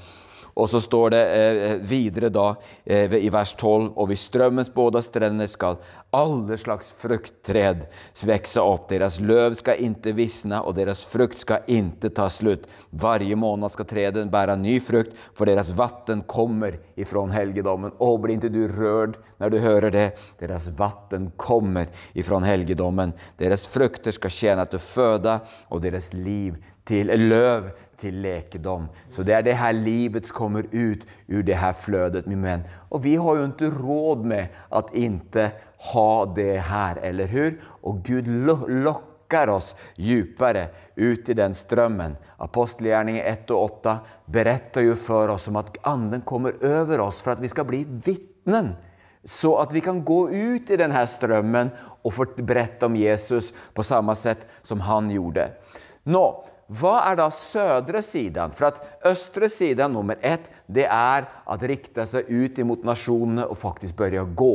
Och 0.57 0.71
så 0.71 0.81
står 0.81 1.11
det 1.11 1.25
eh, 1.37 1.77
videre 1.77 2.29
da 2.29 2.57
eh, 2.85 3.13
i 3.15 3.29
vers 3.29 3.55
12, 3.61 3.91
og 3.93 4.09
ved 4.09 4.17
strømmens 4.17 4.71
båda 4.73 5.03
strender 5.05 5.51
skal 5.53 5.77
alle 6.17 6.57
slags 6.57 6.95
frukttred 6.97 7.83
vekse 8.25 8.63
opp, 8.65 8.87
deres 8.89 9.19
løv 9.21 9.53
skal 9.59 9.83
inte 9.85 10.15
visne, 10.17 10.63
og 10.65 10.79
deres 10.79 11.03
frukt 11.05 11.43
skal 11.45 11.69
inte 11.69 12.09
ta 12.09 12.31
slutt. 12.33 12.65
Varje 12.89 13.37
månad 13.37 13.75
skal 13.75 13.89
treden 13.91 14.33
bære 14.33 14.57
ny 14.57 14.79
frukt, 14.81 15.13
for 15.37 15.45
deres 15.45 15.75
vatten 15.77 16.23
kommer 16.25 16.79
ifrån 16.97 17.37
helgedommen. 17.37 17.93
Åh, 18.01 18.17
blir 18.23 18.39
ikke 18.39 18.55
du 18.55 18.63
rørt 18.79 19.21
når 19.37 19.53
du 19.53 19.59
hører 19.61 19.93
det? 19.93 20.07
Deres 20.41 20.71
vatten 20.79 21.35
kommer 21.37 21.93
ifrån 22.17 22.49
helgedommen. 22.49 23.13
Deres 23.37 23.69
frukter 23.69 24.17
skal 24.17 24.33
tjene 24.33 24.65
til 24.73 24.81
føde, 24.81 25.37
og 25.69 25.85
deres 25.85 26.15
liv 26.17 26.57
til 26.87 27.11
löv 27.11 27.69
till 27.97 28.21
lekedom. 28.21 28.89
Så 29.11 29.23
det 29.23 29.33
er 29.33 29.43
det 29.43 29.53
här 29.53 29.73
livet 29.73 30.33
kommer 30.33 30.67
ut 30.71 31.07
ur 31.27 31.43
det 31.43 31.55
här 31.55 31.73
flödet, 31.73 32.27
min 32.27 32.43
vän. 32.43 32.63
Och 32.89 33.05
vi 33.05 33.17
har 33.17 33.37
ju 33.37 33.45
inte 33.45 33.65
råd 33.65 34.25
med 34.25 34.47
att 34.69 34.95
inte 34.95 35.51
ha 35.93 36.27
det 36.27 36.59
här, 36.59 36.97
eller 36.97 37.27
hur? 37.27 37.61
Och 37.65 38.03
Gud 38.03 38.29
lockar 38.69 39.49
oss 39.49 39.77
djupare 39.95 40.69
ut 40.95 41.29
i 41.29 41.35
den 41.35 41.55
strömmen. 41.55 42.17
Apostlagärningarna 42.37 43.29
1 43.29 43.51
och 43.51 43.65
8 43.65 43.99
berättar 44.25 44.81
ju 44.81 44.97
för 44.97 45.29
oss 45.29 45.49
om 45.49 45.57
att 45.57 45.87
Anden 45.87 46.21
kommer 46.21 46.65
över 46.65 47.01
oss 47.01 47.21
för 47.21 47.31
att 47.31 47.41
vi 47.41 47.49
ska 47.49 47.65
bli 47.65 47.87
vittnen 48.05 48.75
Så 49.25 49.59
att 49.59 49.73
vi 49.73 49.81
kan 49.81 50.05
gå 50.05 50.31
ut 50.31 50.71
i 50.71 50.77
den 50.77 50.91
här 50.91 51.07
strömmen 51.07 51.71
och 52.03 52.15
få 52.15 52.27
berätta 52.37 52.87
om 52.87 52.97
Jesus 52.97 53.53
på 53.75 53.83
samma 53.83 54.15
sätt 54.15 54.47
som 54.63 54.81
han 54.81 55.11
gjorde. 55.11 55.51
Nå, 56.03 56.45
hva 56.67 56.97
er 57.07 57.19
da 57.21 57.29
sødre 57.31 58.03
siden? 58.03 58.51
For 58.51 58.73
at 58.73 58.81
østre 59.07 59.49
siden, 59.51 59.93
nummer 59.95 60.19
ett, 60.19 60.51
det 60.67 60.89
er 60.91 61.29
at 61.47 61.63
rikte 61.63 62.07
seg 62.11 62.27
ut 62.27 62.59
imot 62.59 62.83
nasjonene 62.87 63.47
og 63.47 63.59
faktisk 63.61 63.95
begynne 63.99 64.27
gå. 64.35 64.55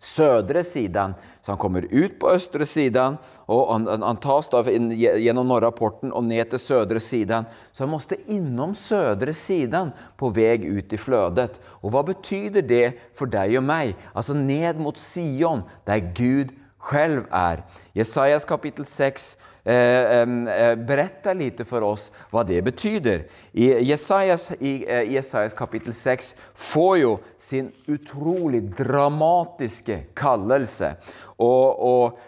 Sødre 0.00 0.62
siden, 0.64 1.12
så 1.44 1.52
han 1.52 1.60
kommer 1.60 1.84
ut 1.84 2.14
på 2.20 2.30
østre 2.32 2.64
siden, 2.68 3.18
og 3.52 3.72
han, 3.72 3.88
han 4.00 4.20
tas 4.20 4.48
da 4.52 4.62
gjennom 4.64 4.94
genom 4.96 5.48
norra 5.48 5.70
porten 5.70 6.12
och 6.12 6.24
ner 6.24 6.44
till 6.44 6.58
södra 6.58 7.00
sidan. 7.00 7.44
Så 7.72 7.84
han 7.84 7.90
måtte 7.90 8.16
innom 8.26 8.74
sødre 8.74 9.32
siden 9.32 9.92
på 10.16 10.28
vei 10.28 10.56
ut 10.56 10.92
i 10.92 10.96
flødet. 10.96 11.60
Og 11.82 11.92
hva 11.92 12.04
betyder 12.04 12.62
det 12.62 12.86
for 13.12 13.28
deg 13.28 13.58
og 13.58 13.64
meg? 13.64 13.96
Altså 14.14 14.34
ned 14.34 14.80
mot 14.80 14.96
Sion, 14.96 15.64
der 15.84 16.00
Gud 16.16 16.56
själv 16.80 17.22
är. 17.30 17.62
Jesajas 17.92 18.44
kapitel 18.44 18.86
6 18.86 19.36
Eh, 19.64 20.20
eh, 20.20 20.76
berättar 20.76 21.34
lite 21.34 21.64
för 21.64 21.82
oss 21.82 22.12
vad 22.30 22.46
det 22.46 22.62
betyder. 22.62 23.24
I 23.52 23.80
Jesajas, 23.80 24.52
i, 24.58 24.84
eh, 24.88 25.12
Jesajas 25.12 25.54
kapitel 25.54 25.94
6 25.94 26.36
får 26.54 26.98
jo 26.98 27.18
sin 27.36 27.72
utrolig 27.86 28.62
dramatiske 28.62 29.98
kallelse. 30.14 30.96
Och, 31.22 32.04
och 32.04 32.18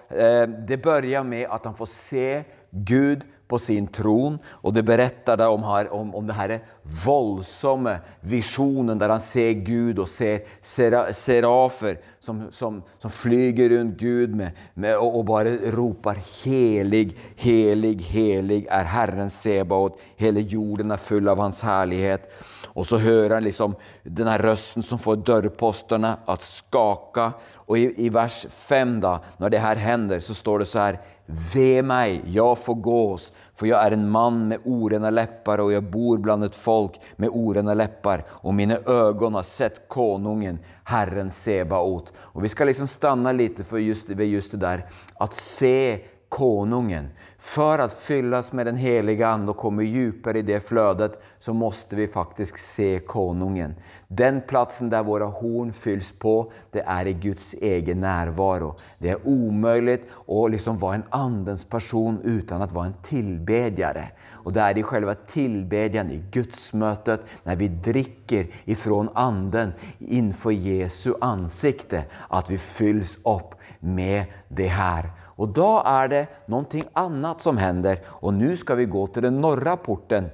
det 0.66 0.82
börjar 0.82 1.24
med 1.24 1.46
at 1.50 1.64
han 1.64 1.74
får 1.74 1.86
se 1.86 2.44
Gud 2.70 3.22
på 3.52 3.58
sin 3.60 3.86
tron. 3.86 4.38
og 4.62 4.74
det 4.74 4.82
berättar 4.82 5.48
om, 5.48 5.62
här, 5.62 5.92
om, 5.92 6.14
om 6.14 6.26
den 6.26 6.60
voldsomme 7.04 8.00
visjonen 8.20 8.98
der 8.98 9.08
han 9.08 9.20
ser 9.20 9.52
Gud 9.52 9.98
og 9.98 10.08
ser 10.08 10.40
sera, 10.62 11.12
serafer 11.12 11.98
som, 12.20 12.48
som, 12.50 12.82
som 12.98 13.10
flyger 13.10 13.68
rundt 13.76 13.98
Gud 13.98 14.34
med, 14.34 14.50
med, 14.74 14.96
og, 14.96 15.18
og, 15.18 15.26
bare 15.26 15.56
roper 15.74 16.18
helig, 16.44 17.12
helig, 17.36 17.96
helig 18.12 18.66
er 18.70 18.84
Herren 18.84 19.30
Sebaot. 19.30 20.00
hele 20.16 20.40
jorden 20.40 20.90
er 20.90 20.96
full 21.02 21.28
av 21.28 21.40
hans 21.42 21.62
härlighet. 21.62 22.28
Och 22.74 22.86
så 22.86 22.98
hører 22.98 23.34
han 23.34 23.44
liksom 23.44 23.74
denne 24.02 24.38
røsten 24.38 24.82
som 24.82 24.98
får 24.98 25.16
dörrposterna 25.16 26.16
at 26.26 26.42
skaka. 26.42 27.32
Og 27.66 27.78
i, 27.78 27.90
i 28.06 28.08
vers 28.12 28.46
5, 28.48 29.00
da, 29.04 29.18
når 29.38 29.52
det 29.52 29.60
her 29.60 29.82
hender, 29.82 30.22
så 30.24 30.34
står 30.34 30.62
det 30.62 30.70
så 30.70 30.86
her 30.86 31.02
Ved 31.32 31.84
meg, 31.86 32.24
jeg 32.34 32.58
forgås, 32.60 33.28
for 33.56 33.68
jeg 33.68 33.78
er 33.78 33.94
en 33.94 34.08
mann 34.10 34.40
med 34.50 34.64
orena 34.68 35.08
lepper, 35.12 35.62
og 35.62 35.70
jeg 35.72 35.84
bor 35.92 36.18
blant 36.20 36.44
et 36.44 36.58
folk 36.58 36.98
med 37.22 37.32
orena 37.32 37.76
lepper, 37.78 38.24
og 38.42 38.56
mine 38.58 38.80
øyne 38.82 39.30
har 39.38 39.46
sett 39.46 39.84
konungen, 39.88 40.58
Herren 40.90 41.30
Sebaot. 41.30 42.10
Og 42.34 42.42
vi 42.42 42.50
skal 42.52 42.68
liksom 42.68 42.90
stanna 42.90 43.32
litt 43.32 43.62
ved 43.70 43.86
just 43.86 44.10
det 44.56 44.60
der 44.60 44.84
at 45.22 45.38
se 45.38 46.02
konungen. 46.32 47.12
För 47.42 47.78
att 47.78 47.92
fyllas 47.92 48.52
med 48.52 48.66
den 48.66 48.76
heliga 48.76 49.28
Ande 49.28 49.50
och 49.50 49.56
komma 49.56 49.82
djupare 49.82 50.38
i 50.38 50.42
det 50.42 50.68
flödet 50.68 51.22
så 51.38 51.54
måste 51.54 51.96
vi 51.96 52.08
faktiskt 52.08 52.58
se 52.58 53.00
konungen. 53.06 53.74
Den 54.08 54.40
platsen 54.48 54.90
där 54.90 55.02
våra 55.02 55.24
horn 55.24 55.72
fylls 55.72 56.12
på, 56.12 56.52
det 56.70 56.80
är 56.80 57.06
i 57.06 57.12
Guds 57.12 57.54
egen 57.54 58.00
närvaro. 58.00 58.76
Det 58.98 59.08
är 59.08 59.28
omöjligt 59.28 60.10
att 60.28 60.50
liksom 60.50 60.78
vara 60.78 60.94
en 60.94 61.02
andens 61.10 61.64
person 61.64 62.20
utan 62.24 62.62
att 62.62 62.72
vara 62.72 62.86
en 62.86 62.94
tillbedjare. 63.02 64.08
Och 64.30 64.52
det 64.52 64.60
är 64.60 64.78
i 64.78 64.82
själva 64.82 65.14
tillbedjan, 65.14 66.10
i 66.10 66.24
gudsmötet, 66.30 67.20
när 67.42 67.56
vi 67.56 67.68
dricker 67.68 68.46
ifrån 68.64 69.08
anden 69.14 69.72
inför 69.98 70.50
Jesu 70.50 71.14
ansikte, 71.20 72.04
att 72.28 72.50
vi 72.50 72.58
fylls 72.58 73.18
upp 73.24 73.54
med 73.80 74.24
det 74.48 74.66
här. 74.66 75.10
Och 75.42 75.48
då 75.48 75.82
är 75.84 76.08
det 76.08 76.26
någonting 76.46 76.84
annat 76.92 77.42
som 77.42 77.56
händer. 77.56 77.98
Och 78.06 78.34
nu 78.34 78.56
ska 78.56 78.74
vi 78.74 78.84
gå 78.84 79.06
till 79.06 79.22
den 79.22 79.40
norra 79.40 79.76
porten. 79.76 80.30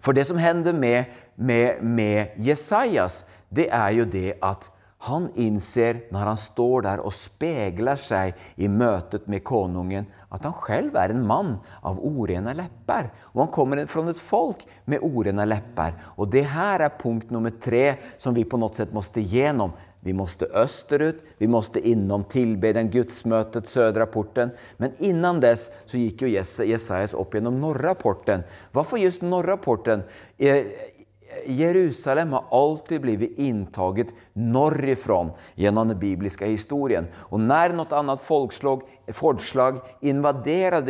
För 0.00 0.12
det 0.12 0.24
som 0.24 0.38
händer 0.38 0.72
med, 0.72 1.04
med, 1.34 1.82
med 1.82 2.28
Jesajas, 2.36 3.24
det 3.48 3.70
är 3.70 3.90
ju 3.90 4.04
det 4.04 4.34
att 4.40 4.70
han 4.98 5.28
inser 5.34 6.00
når 6.10 6.20
han 6.20 6.36
står 6.36 6.82
der 6.82 7.02
og 7.06 7.14
spegler 7.14 7.98
seg 8.02 8.38
i 8.58 8.66
møtet 8.66 9.28
med 9.30 9.44
konungen 9.46 10.08
at 10.34 10.44
han 10.44 10.56
selv 10.66 10.96
er 10.98 11.14
en 11.14 11.22
mann 11.26 11.52
av 11.86 12.00
orene 12.04 12.52
lepper. 12.58 13.08
Og 13.32 13.44
han 13.44 13.52
kommer 13.54 13.84
fra 13.88 14.02
et 14.10 14.20
folk 14.20 14.64
med 14.90 15.04
orene 15.06 15.46
lepper. 15.46 15.94
Og 16.18 16.28
det 16.32 16.44
her 16.52 16.84
er 16.84 16.98
punkt 16.98 17.30
nummer 17.30 17.54
tre 17.54 17.96
som 18.18 18.34
vi 18.36 18.44
på 18.44 18.58
noe 18.60 18.74
sett 18.74 18.92
måtte 18.92 19.22
igenom. 19.22 19.72
Vi 20.00 20.12
måste 20.12 20.46
österut, 20.46 21.22
vi 21.38 21.46
måste 21.46 21.88
inom 21.88 22.24
tillbedjan, 22.24 22.90
gudsmötet, 22.90 23.66
södra 23.66 24.06
porten. 24.06 24.50
Men 24.76 24.90
innan 24.98 25.40
dess 25.40 25.70
så 25.86 25.96
gick 25.96 26.22
ju 26.22 26.28
Jesajas 26.64 27.14
upp 27.14 27.34
genom 27.34 27.60
norra 27.60 27.94
porten. 27.94 28.42
Varför 28.72 28.96
just 28.96 29.22
norra 29.22 29.56
porten? 29.56 30.02
Jerusalem 31.46 32.32
har 32.32 32.44
alltid 32.50 33.00
blivit 33.00 33.38
intaget 33.38 34.06
norrifrån 34.32 35.30
genom 35.54 35.88
den 35.88 35.98
bibliska 35.98 36.46
historien. 36.46 37.06
Och 37.14 37.40
när 37.40 37.72
något 37.72 37.92
annat 37.92 38.20
folkslag, 38.20 38.82
folkslag 39.12 39.80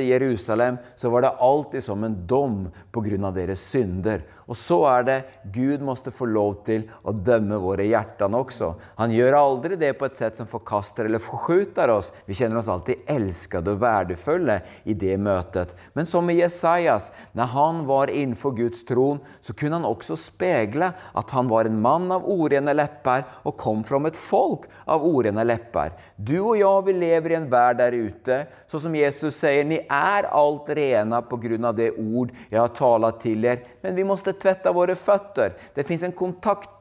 Jerusalem 0.02 0.76
så 0.96 1.10
var 1.10 1.22
det 1.22 1.28
alltid 1.28 1.84
som 1.84 2.04
en 2.04 2.26
dom 2.26 2.68
på 2.92 3.00
grund 3.00 3.24
av 3.24 3.34
deres 3.34 3.60
synder. 3.60 4.22
Och 4.34 4.56
så 4.56 4.86
är 4.86 5.02
det, 5.02 5.22
Gud 5.44 5.82
måste 5.82 6.10
få 6.10 6.26
lov 6.26 6.54
till 6.54 6.90
att 7.04 7.24
döma 7.24 7.58
våra 7.58 7.82
hjärtan 7.82 8.34
också. 8.34 8.74
Han 8.94 9.12
gör 9.12 9.32
aldrig 9.32 9.78
det 9.78 9.92
på 9.92 10.04
ett 10.04 10.16
sätt 10.16 10.36
som 10.36 10.46
förkastar 10.46 11.04
eller 11.04 11.18
förskjuter 11.18 11.88
oss. 11.88 12.12
Vi 12.24 12.34
känner 12.34 12.56
oss 12.56 12.68
alltid 12.68 12.96
älskade 13.06 13.70
och 13.70 13.82
värdefulla 13.82 14.60
i 14.84 14.94
det 14.94 15.16
mötet. 15.16 15.76
Men 15.92 16.06
som 16.06 16.26
med 16.26 16.36
Jesajas, 16.36 17.12
när 17.32 17.44
han 17.44 17.86
var 17.86 18.10
inför 18.10 18.50
Guds 18.50 18.84
tron 18.84 19.18
så 19.40 19.54
kunde 19.54 19.76
han 19.76 19.84
också 19.84 20.16
spegla 20.38 20.92
at 21.12 21.30
han 21.30 21.48
var 21.48 21.66
en 21.66 21.80
mann 21.80 22.12
av 22.14 22.26
ordrene 22.30 22.74
lepper 22.76 23.26
og 23.42 23.56
kom 23.58 23.82
fra 23.86 23.98
et 24.06 24.16
folk 24.18 24.68
av 24.86 25.04
ordrene 25.04 25.44
lepper. 25.44 25.92
Du 26.16 26.38
og 26.38 26.56
jeg, 26.58 26.84
vi 26.86 26.94
lever 26.94 27.34
i 27.34 27.38
en 27.40 27.50
verd 27.50 27.80
der 27.82 27.96
ute, 27.96 28.38
så 28.66 28.80
som 28.80 28.94
Jesus 28.94 29.34
sier, 29.42 29.66
ni 29.66 29.80
er 29.82 30.30
alt 30.30 30.70
rena 30.78 31.20
på 31.26 31.40
grunn 31.42 31.66
av 31.68 31.76
det 31.78 31.90
ord 31.98 32.30
jeg 32.48 32.60
har 32.60 32.74
talt 32.76 33.20
til 33.22 33.42
dere, 33.42 33.76
men 33.82 33.96
vi 33.98 34.06
måste 34.06 34.36
tvätta 34.38 34.72
våre 34.74 34.94
føtter. 34.98 35.56
Det 35.74 35.86
finns 35.86 36.06
en 36.06 36.14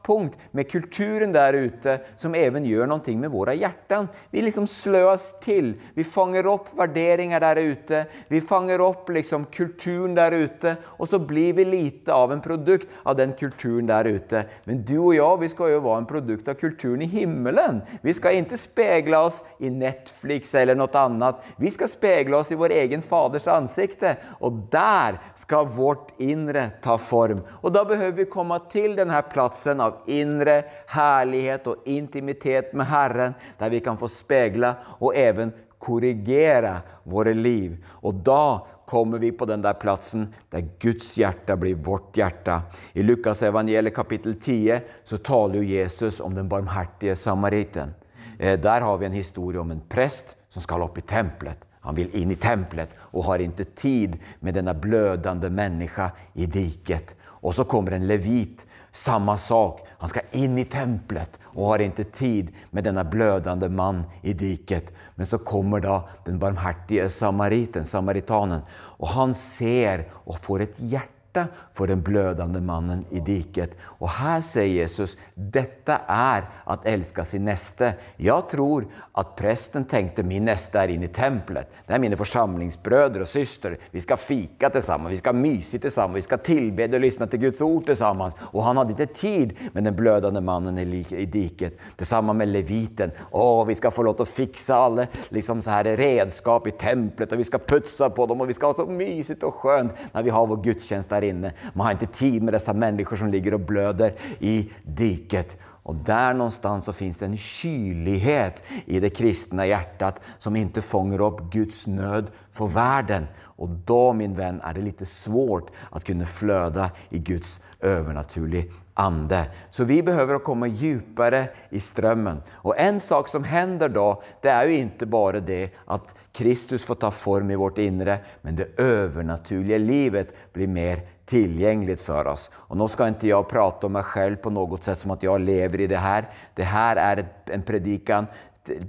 kontaktpunkt 0.08 0.38
med 0.50 0.70
kulturen 0.70 1.32
där 1.32 1.52
ute 1.52 2.00
som 2.16 2.34
även 2.34 2.64
gör 2.64 2.86
någonting 2.86 3.20
med 3.20 3.30
våra 3.30 3.54
hjärtan. 3.54 4.08
Vi 4.30 4.42
liksom 4.42 4.66
slöas 4.66 5.40
till, 5.40 5.74
vi 5.94 6.04
fanger 6.04 6.46
opp 6.46 6.68
värderingar 6.76 7.40
där 7.40 7.56
ute, 7.56 8.06
vi 8.28 8.40
fanger 8.40 8.80
opp 8.80 9.10
liksom 9.10 9.44
kulturen 9.44 10.14
där 10.14 10.32
ute 10.32 10.76
och 10.84 11.08
så 11.08 11.18
blir 11.18 11.52
vi 11.52 11.64
lite 11.64 12.12
av 12.12 12.32
en 12.32 12.40
produkt 12.40 12.88
av 13.02 13.16
den 13.16 13.32
kulturen 13.32 13.86
där 13.86 14.04
ute. 14.04 14.44
Men 14.64 14.84
du 14.84 14.98
och 14.98 15.14
jag, 15.14 15.40
vi 15.40 15.48
ska 15.48 15.68
ju 15.68 15.80
vara 15.80 15.98
en 15.98 16.06
produkt 16.06 16.48
av 16.48 16.54
kulturen 16.54 17.02
i 17.02 17.06
himmelen. 17.06 17.80
Vi 18.00 18.14
ska 18.14 18.30
inte 18.30 18.56
spegla 18.56 19.24
oss 19.24 19.44
i 19.58 19.70
Netflix 19.70 20.54
eller 20.54 20.74
något 20.74 20.94
annat. 20.94 21.44
Vi 21.56 21.70
ska 21.70 21.88
spegla 21.88 22.36
oss 22.36 22.52
i 22.52 22.54
vår 22.54 22.70
egen 22.70 23.02
faders 23.02 23.48
ansikte 23.48 24.16
och 24.40 24.52
där 24.52 25.18
ska 25.34 25.64
vårt 25.64 26.20
inre 26.20 26.70
ta 26.82 26.98
form. 26.98 27.40
Och 27.48 27.72
då 27.72 27.84
behöver 27.84 28.12
vi 28.12 28.24
komma 28.24 28.58
till 28.58 28.96
den 28.96 29.10
här 29.10 29.22
platsen 29.22 29.80
av 29.80 29.97
inre 30.06 30.62
herlighet 30.94 31.66
og 31.66 31.86
intimitet 31.86 32.74
med 32.74 32.86
Herren 32.86 33.34
der 33.58 33.72
vi 33.72 33.80
kan 33.80 33.98
få 33.98 34.08
spegla 34.08 34.74
og 35.00 35.16
even 35.16 35.52
korrigere 35.78 36.80
våre 37.04 37.34
liv. 37.34 37.76
Og 38.02 38.14
da 38.26 38.66
kommer 38.86 39.18
vi 39.18 39.30
på 39.32 39.46
den 39.46 39.62
der 39.62 39.78
platsen 39.78 40.26
der 40.50 40.66
Guds 40.80 41.14
hjerte 41.18 41.56
blir 41.56 41.78
vårt 41.84 42.16
hjerte. 42.16 42.60
I 42.92 43.02
Lukas 43.02 43.42
evangeliet 43.42 43.94
kapittel 43.94 44.34
10 44.40 44.80
så 45.04 45.18
talar 45.18 45.62
Jesus 45.62 46.20
om 46.20 46.34
den 46.34 46.48
barmhertige 46.48 47.16
samariten. 47.16 47.94
Der 48.38 48.80
har 48.80 48.98
vi 48.98 49.06
en 49.06 49.12
historie 49.12 49.60
om 49.60 49.70
en 49.70 49.82
prest 49.88 50.36
som 50.48 50.62
skal 50.62 50.82
opp 50.82 50.98
i 50.98 51.06
templet. 51.06 51.64
Han 51.80 51.96
vil 51.96 52.10
inn 52.20 52.30
i 52.30 52.36
templet 52.36 52.90
og 53.12 53.24
har 53.28 53.42
ikke 53.42 53.64
tid 53.78 54.18
med 54.40 54.58
denne 54.58 54.74
blødende 54.74 55.50
menneska 55.50 56.10
i 56.34 56.46
diket. 56.46 57.14
Og 57.42 57.54
så 57.54 57.64
kommer 57.64 57.94
en 57.96 58.06
levit, 58.06 58.66
samma 58.92 59.36
sak. 59.36 59.86
Han 59.98 60.08
ska 60.08 60.20
in 60.30 60.58
i 60.58 60.64
templet 60.64 61.38
och 61.42 61.66
har 61.66 61.78
inte 61.78 62.04
tid 62.04 62.48
med 62.70 62.84
denna 62.84 63.04
blödande 63.04 63.68
man 63.68 64.02
i 64.22 64.32
diket. 64.32 64.92
Men 65.14 65.26
så 65.26 65.38
kommer 65.38 65.80
då 65.80 66.08
den 66.24 66.38
barmhärtige 66.38 67.08
samariten, 67.08 67.86
samaritanen, 67.86 68.60
och 68.72 69.08
han 69.08 69.34
ser 69.34 70.08
och 70.12 70.38
får 70.44 70.60
ett 70.60 70.74
hjärta 70.80 71.17
hjärta 71.38 71.54
for 71.72 71.86
den 71.86 72.02
blødende 72.02 72.60
mannen 72.60 73.04
i 73.10 73.20
diket. 73.20 73.76
Og 74.00 74.10
her 74.10 74.40
sier 74.42 74.82
Jesus, 74.82 75.16
dette 75.34 75.94
er 76.08 76.46
at 76.66 76.86
elske 76.86 77.24
sin 77.24 77.44
neste. 77.44 77.94
Jeg 78.16 78.42
tror 78.50 78.86
at 79.14 79.36
presten 79.36 79.84
tenkte 79.84 80.22
min 80.22 80.44
neste 80.44 80.78
er 80.78 80.88
inne 80.88 81.06
i 81.06 81.12
templet. 81.12 81.68
Det 81.86 81.94
er 81.94 82.02
mine 82.02 82.16
forsamlingsbrødre 82.16 83.22
og 83.22 83.28
syster. 83.28 83.76
Vi 83.92 84.00
skal 84.00 84.18
fika 84.18 84.70
sammen, 84.80 85.10
vi 85.10 85.16
skal 85.16 85.34
myse 85.36 85.78
til 85.78 85.90
sammen, 85.90 86.16
vi 86.16 86.22
skal 86.22 86.38
tilbede 86.38 86.96
og 86.96 87.02
lyssna 87.02 87.26
til 87.26 87.40
Guds 87.40 87.60
ord 87.60 87.94
sammen. 87.94 88.32
Og 88.52 88.64
han 88.64 88.76
hadde 88.76 88.96
ikke 88.96 89.14
tid 89.14 89.54
med 89.72 89.84
den 89.84 89.96
blødende 89.96 90.40
mannen 90.40 90.78
i 90.78 91.24
diket. 91.24 91.78
Det 91.98 92.06
samme 92.06 92.34
med 92.34 92.48
leviten. 92.48 93.12
Å, 93.32 93.64
vi 93.64 93.74
skal 93.74 93.92
få 93.94 94.02
lov 94.02 94.18
til 94.18 94.26
å 94.26 94.32
fikse 94.32 94.74
alle 94.74 95.08
liksom 95.34 95.62
så 95.62 95.78
her 95.78 95.92
redskap 95.98 96.66
i 96.66 96.74
templet 96.78 97.32
og 97.32 97.38
vi 97.40 97.46
skal 97.46 97.62
putsa 97.62 98.08
på 98.10 98.26
dem 98.26 98.40
og 98.40 98.48
vi 98.48 98.56
skal 98.56 98.72
ha 98.72 98.78
så 98.78 98.86
mysigt 98.88 99.44
og 99.46 99.60
skjønt 99.60 100.14
når 100.14 100.24
vi 100.24 100.32
har 100.34 100.46
vår 100.48 100.62
gudstjänst 100.64 101.10
där 101.10 101.27
inne. 101.28 101.52
Man 101.74 101.86
har 101.86 101.92
inte 101.92 102.06
tid 102.06 102.42
med 102.42 102.54
dessa 102.54 102.72
människor 102.72 103.16
som 103.16 103.30
ligger 103.30 103.54
och 103.54 103.60
blöder 103.60 104.12
i 104.38 104.70
diket. 104.82 105.58
Och 105.62 105.94
där 105.94 106.34
någonstans 106.34 106.84
så 106.84 106.92
finns 106.92 107.22
en 107.22 107.36
kylighet 107.36 108.62
i 108.86 109.00
det 109.00 109.10
kristna 109.10 109.66
hjärtat 109.66 110.20
som 110.38 110.56
inte 110.56 110.82
fångar 110.82 111.20
upp 111.20 111.40
Guds 111.52 111.86
nöd 111.86 112.30
för 112.52 112.66
världen. 112.66 113.26
Och 113.40 113.68
då, 113.68 114.12
min 114.12 114.34
vän, 114.34 114.60
är 114.64 114.74
det 114.74 114.80
lite 114.80 115.06
svårt 115.06 115.70
att 115.90 116.04
kunna 116.04 116.26
flöda 116.26 116.90
i 117.10 117.18
Guds 117.18 117.60
övernaturliga 117.80 118.64
ande. 118.94 119.46
Så 119.70 119.84
vi 119.84 120.02
behöver 120.02 120.38
komma 120.38 120.66
djupare 120.66 121.48
i 121.70 121.80
strömmen. 121.80 122.42
Och 122.52 122.78
en 122.78 123.00
sak 123.00 123.28
som 123.28 123.44
händer 123.44 123.88
då, 123.88 124.22
det 124.42 124.48
är 124.48 124.66
ju 124.66 124.74
inte 124.74 125.06
bara 125.06 125.40
det 125.40 125.70
att 125.84 126.14
Kristus 126.32 126.84
får 126.84 126.94
ta 126.94 127.10
form 127.10 127.50
i 127.50 127.56
vårt 127.56 127.78
inre, 127.78 128.18
men 128.42 128.56
det 128.56 128.80
övernaturliga 128.80 129.78
livet 129.78 130.34
blir 130.52 130.66
mer 130.66 131.00
tillgängligt 131.28 132.00
för 132.00 132.26
oss. 132.26 132.50
Och 132.54 132.76
nu 132.76 132.88
ska 132.88 133.08
inte 133.08 133.28
jag 133.28 133.48
prata 133.48 133.86
om 133.86 133.92
mig 133.92 134.02
själv 134.02 134.36
på 134.36 134.50
något 134.50 134.84
sätt 134.84 134.98
som 134.98 135.10
att 135.10 135.22
jag 135.22 135.40
lever 135.40 135.80
i 135.80 135.86
det 135.86 135.96
här. 135.96 136.24
Det 136.54 136.64
här 136.64 136.96
är 136.96 137.26
en 137.44 137.62
predikan 137.62 138.26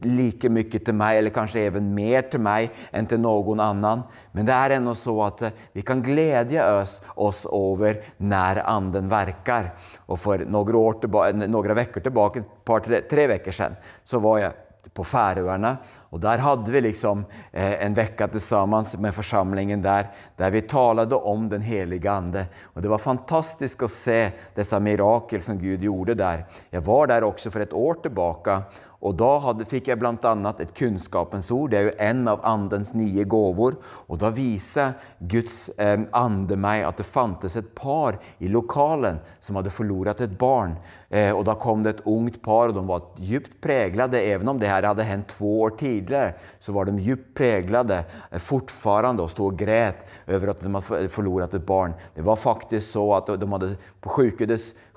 lika 0.02 0.50
mycket 0.50 0.86
till 0.86 0.94
mig, 0.94 1.18
eller 1.18 1.30
kanske 1.30 1.60
även 1.60 1.94
mer 1.94 2.22
till 2.22 2.40
mig 2.40 2.72
än 2.92 3.06
till 3.06 3.20
någon 3.20 3.60
annan. 3.60 4.02
Men 4.32 4.46
det 4.46 4.54
är 4.54 4.70
ändå 4.70 4.96
så 4.96 5.24
att 5.24 5.42
eh, 5.42 5.50
vi 5.74 5.82
kan 5.82 6.04
glädja 6.04 6.82
oss, 6.82 7.04
oss 7.16 7.46
över 7.46 8.04
när 8.18 8.56
Anden 8.56 9.10
verkar. 9.10 9.76
Och 9.98 10.20
för 10.20 10.46
några, 10.46 10.78
år 10.78 12.00
tillbaka, 12.00 12.44
tre, 12.86 13.02
tre 13.02 13.28
veckor 13.28 13.76
så 14.04 14.20
var 14.20 14.40
jag 14.40 14.52
på 14.94 15.04
Färöarna. 15.04 15.78
Och 16.10 16.20
der 16.20 16.38
hadde 16.38 16.72
vi 16.72 16.82
liksom 16.82 17.26
eh, 17.52 17.86
en 17.86 17.94
vecka 17.94 18.30
sammen 18.40 18.86
med 18.98 19.16
forsamlingen 19.16 19.82
der, 19.82 20.08
der 20.38 20.52
vi 20.52 20.62
talade 20.62 21.16
om 21.16 21.50
den 21.50 21.62
helige 21.62 22.12
Ande. 22.12 22.46
Og 22.74 22.82
det 22.82 22.90
var 22.90 22.98
fantastisk 22.98 23.84
å 23.84 23.88
se 23.88 24.32
disse 24.56 24.80
mirakel 24.80 25.42
som 25.42 25.60
Gud 25.62 25.84
gjorde 25.86 26.18
der. 26.18 26.46
Jeg 26.72 26.82
var 26.82 27.08
der 27.08 27.28
også 27.28 27.52
for 27.54 27.62
et 27.62 27.74
år 27.74 28.02
tilbake, 28.02 28.62
og 29.00 29.16
da 29.16 29.30
hadde, 29.40 29.64
fikk 29.68 29.88
jeg 29.88 30.00
bl.a. 30.00 30.34
et 30.60 30.72
kunnskapens 30.76 31.48
ord, 31.56 31.72
det 31.72 31.78
er 31.80 31.86
jo 31.88 31.94
en 32.04 32.26
av 32.28 32.42
Andens 32.48 32.92
nye 32.98 33.24
gåvor. 33.24 33.78
Og 34.12 34.20
da 34.20 34.32
viser 34.36 34.98
Guds 35.20 35.70
eh, 35.80 36.04
ande 36.12 36.58
meg 36.60 36.84
at 36.84 37.00
det 37.00 37.08
fantes 37.08 37.56
et 37.56 37.70
par 37.78 38.18
i 38.44 38.52
lokalen 38.52 39.22
som 39.40 39.56
hadde 39.56 39.72
forlorat 39.72 40.20
et 40.26 40.36
barn. 40.40 40.76
Eh, 41.08 41.32
og 41.32 41.46
da 41.48 41.56
kom 41.56 41.86
det 41.86 41.96
et 41.96 42.04
ungt 42.12 42.42
par 42.44 42.74
og 42.74 42.76
de 42.76 42.84
var 42.90 43.08
djupt 43.24 43.56
präglade, 43.64 44.20
even 44.20 44.52
om 44.52 44.60
det 44.60 44.68
her 44.68 44.90
hadde 44.92 45.08
hendt 45.08 45.32
to 45.32 45.48
år 45.64 45.78
tidigare, 46.00 46.34
så 46.60 46.72
var 46.72 46.86
de 46.86 47.00
djupt 47.00 47.38
präglade 47.38 48.06
eh, 48.32 48.40
fortfarande 48.40 49.24
och 49.24 49.32
stod 49.32 49.54
och 49.54 49.60
grät 49.60 50.06
över 50.28 50.48
att 50.48 50.62
de 50.62 50.76
hade 50.76 51.10
förlorat 51.10 51.54
ett 51.54 51.66
barn. 51.66 51.94
Det 52.16 52.22
var 52.22 52.36
faktiskt 52.36 52.92
så 52.92 53.16
att 53.16 53.28
de 53.28 53.52
hade 53.52 53.76
på 54.02 54.10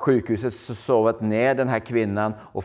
sjukhuset, 0.03 0.55
sovet 0.55 1.21
ned 1.21 1.43
ner 1.43 1.55
den 1.55 1.69
här 1.69 1.79
kvinnan 1.79 2.35
och 2.53 2.65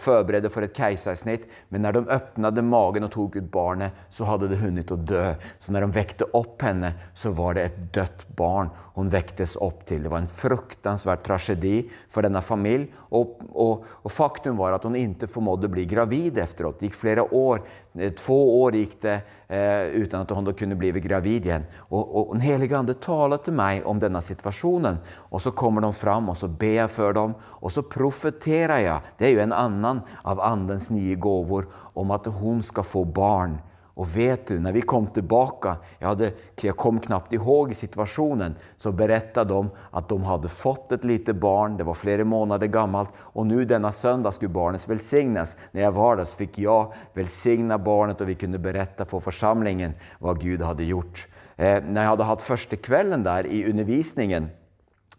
för 0.50 0.62
ett 0.62 0.78
kejsarsnitt. 0.78 1.48
Men 1.70 1.82
när 1.82 1.94
de 1.94 2.08
öppnade 2.08 2.62
magen 2.62 3.04
och 3.04 3.12
tog 3.12 3.36
ut 3.36 3.52
barnet 3.52 3.92
så 4.10 4.24
hade 4.24 4.48
det 4.48 4.56
hunnit 4.56 4.92
att 4.92 5.08
dö. 5.08 5.36
Så 5.60 5.72
när 5.72 5.82
de 5.82 5.92
väckte 5.92 6.24
upp 6.24 6.62
henne 6.62 6.94
så 7.14 7.32
var 7.32 7.54
det 7.54 7.64
ett 7.64 7.94
dött 7.94 8.28
barn 8.36 8.70
hon 8.98 9.10
väcktes 9.10 9.56
upp 9.56 9.86
till. 9.86 10.04
Det 10.04 10.10
var 10.10 10.18
en 10.18 10.28
fruktansvärd 10.28 11.24
tragedi 11.24 11.90
för 12.10 12.22
denna 12.22 12.42
familj. 12.42 12.94
Och, 12.96 13.40
och, 13.50 13.86
och 13.88 14.12
faktum 14.12 14.58
var 14.58 14.72
att 14.72 14.84
hon 14.84 14.96
inte 14.96 15.28
förmådde 15.28 15.68
bli 15.68 15.86
gravid 15.86 16.38
efteråt. 16.38 16.80
Det 16.80 16.86
gick 16.86 16.96
flera 16.96 17.34
år, 17.34 17.62
eh, 17.94 18.12
två 18.12 18.62
år 18.62 18.76
gick 18.76 19.02
det 19.02 19.22
eh, 19.48 19.82
utan 19.82 20.22
att 20.22 20.30
hon 20.30 20.46
då 20.46 20.54
bli 20.76 20.92
gravid 20.92 21.46
igen. 21.46 21.64
Och, 21.78 22.30
och 22.30 22.36
en 22.36 22.42
helig 22.42 22.74
ande 22.74 22.94
talade 22.94 23.44
till 23.44 23.54
mig 23.54 23.84
om 23.84 24.00
denna 24.00 24.22
situationen. 24.22 24.98
Och 25.16 25.42
så 25.42 25.52
kommer 25.52 25.82
de 25.82 25.94
fram 25.94 26.30
och 26.30 26.38
så 26.38 26.48
ber 26.48 26.76
jag 26.76 26.92
för 26.92 27.14
dem 27.14 27.27
och 27.42 27.72
så 27.72 27.84
profeterar 27.84 28.80
jag. 28.80 29.02
Det 29.18 29.26
är 29.26 29.30
ju 29.30 29.40
en 29.40 29.54
annan 29.54 30.02
av 30.22 30.42
Andens 30.42 30.90
nye 30.90 31.16
gåvor 31.16 31.68
om 31.74 32.12
att 32.12 32.26
hon 32.26 32.64
ska 32.64 32.84
få 32.84 33.06
barn. 33.06 33.58
Och 33.98 34.18
vet 34.18 34.48
du, 34.48 34.60
när 34.60 34.72
vi 34.72 34.82
kom 34.82 35.08
tillbaka, 35.08 35.76
jag, 36.00 36.08
hade, 36.08 36.32
jag 36.62 36.78
kom 36.78 37.00
knappt 37.00 37.34
ihåg 37.34 37.76
situationen, 37.76 38.56
så 38.76 38.92
berättade 38.92 39.54
de 39.54 39.70
att 39.92 40.10
de 40.10 40.24
hade 40.24 40.50
fått 40.50 40.92
ett 40.92 41.04
litet 41.04 41.36
barn, 41.36 41.78
det 41.78 41.84
var 41.84 41.94
flera 41.94 42.26
månader 42.26 42.68
gammalt 42.68 43.10
och 43.18 43.48
nu 43.48 43.66
denna 43.66 43.92
söndag 43.92 44.32
skulle 44.32 44.50
barnet 44.50 44.90
välsignas. 44.90 45.58
När 45.72 45.82
jag 45.82 45.92
var 45.92 46.16
där 46.16 46.26
så 46.26 46.38
fick 46.38 46.60
jag 46.60 46.94
välsigna 47.14 47.78
barnet 47.78 48.22
och 48.22 48.30
vi 48.30 48.36
kunde 48.36 48.60
berätta 48.60 49.06
för 49.06 49.20
församlingen 49.20 49.94
vad 50.20 50.42
Gud 50.42 50.62
hade 50.62 50.84
gjort. 50.84 51.28
Eh, 51.56 51.84
när 51.84 52.02
jag 52.02 52.10
hade 52.10 52.24
haft 52.24 52.42
första 52.42 52.76
kvällen 52.76 53.24
där 53.24 53.48
i 53.48 53.70
undervisningen 53.70 54.50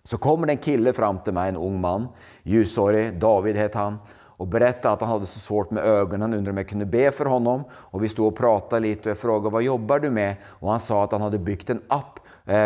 så 0.09 0.16
kommer 0.16 0.49
det 0.49 0.57
en 0.57 0.64
kille 0.64 0.94
fram 0.97 1.18
til 1.21 1.37
meg, 1.37 1.53
en 1.53 1.61
ung 1.61 1.77
mann, 1.83 2.07
ljushårig, 2.49 3.18
David 3.21 3.61
het 3.61 3.77
han 3.77 3.99
og 4.38 4.47
berättade 4.47 4.94
at 4.94 5.03
han 5.03 5.11
hadde 5.11 5.27
så 5.27 5.40
svårt 5.42 5.73
med 5.75 5.83
ögonen, 5.83 6.35
undrade 6.35 6.55
om 6.55 6.61
jeg 6.62 6.68
kunne 6.71 6.87
be 6.87 7.11
for 7.11 7.27
honom. 7.27 7.64
Og 7.90 8.03
vi 8.03 8.09
stod 8.09 8.31
og 8.31 8.37
pratade 8.38 8.85
lite 8.85 9.09
og 9.09 9.16
jeg 9.16 9.18
frågade 9.18 9.51
hva 9.51 9.62
jobbar 9.64 9.99
du 9.99 10.11
med? 10.14 10.38
Og 10.62 10.71
han 10.71 10.83
sa 10.83 11.03
at 11.03 11.16
han 11.16 11.27
hadde 11.27 11.42
byggt 11.42 11.73
en 11.75 11.83
app 11.90 12.21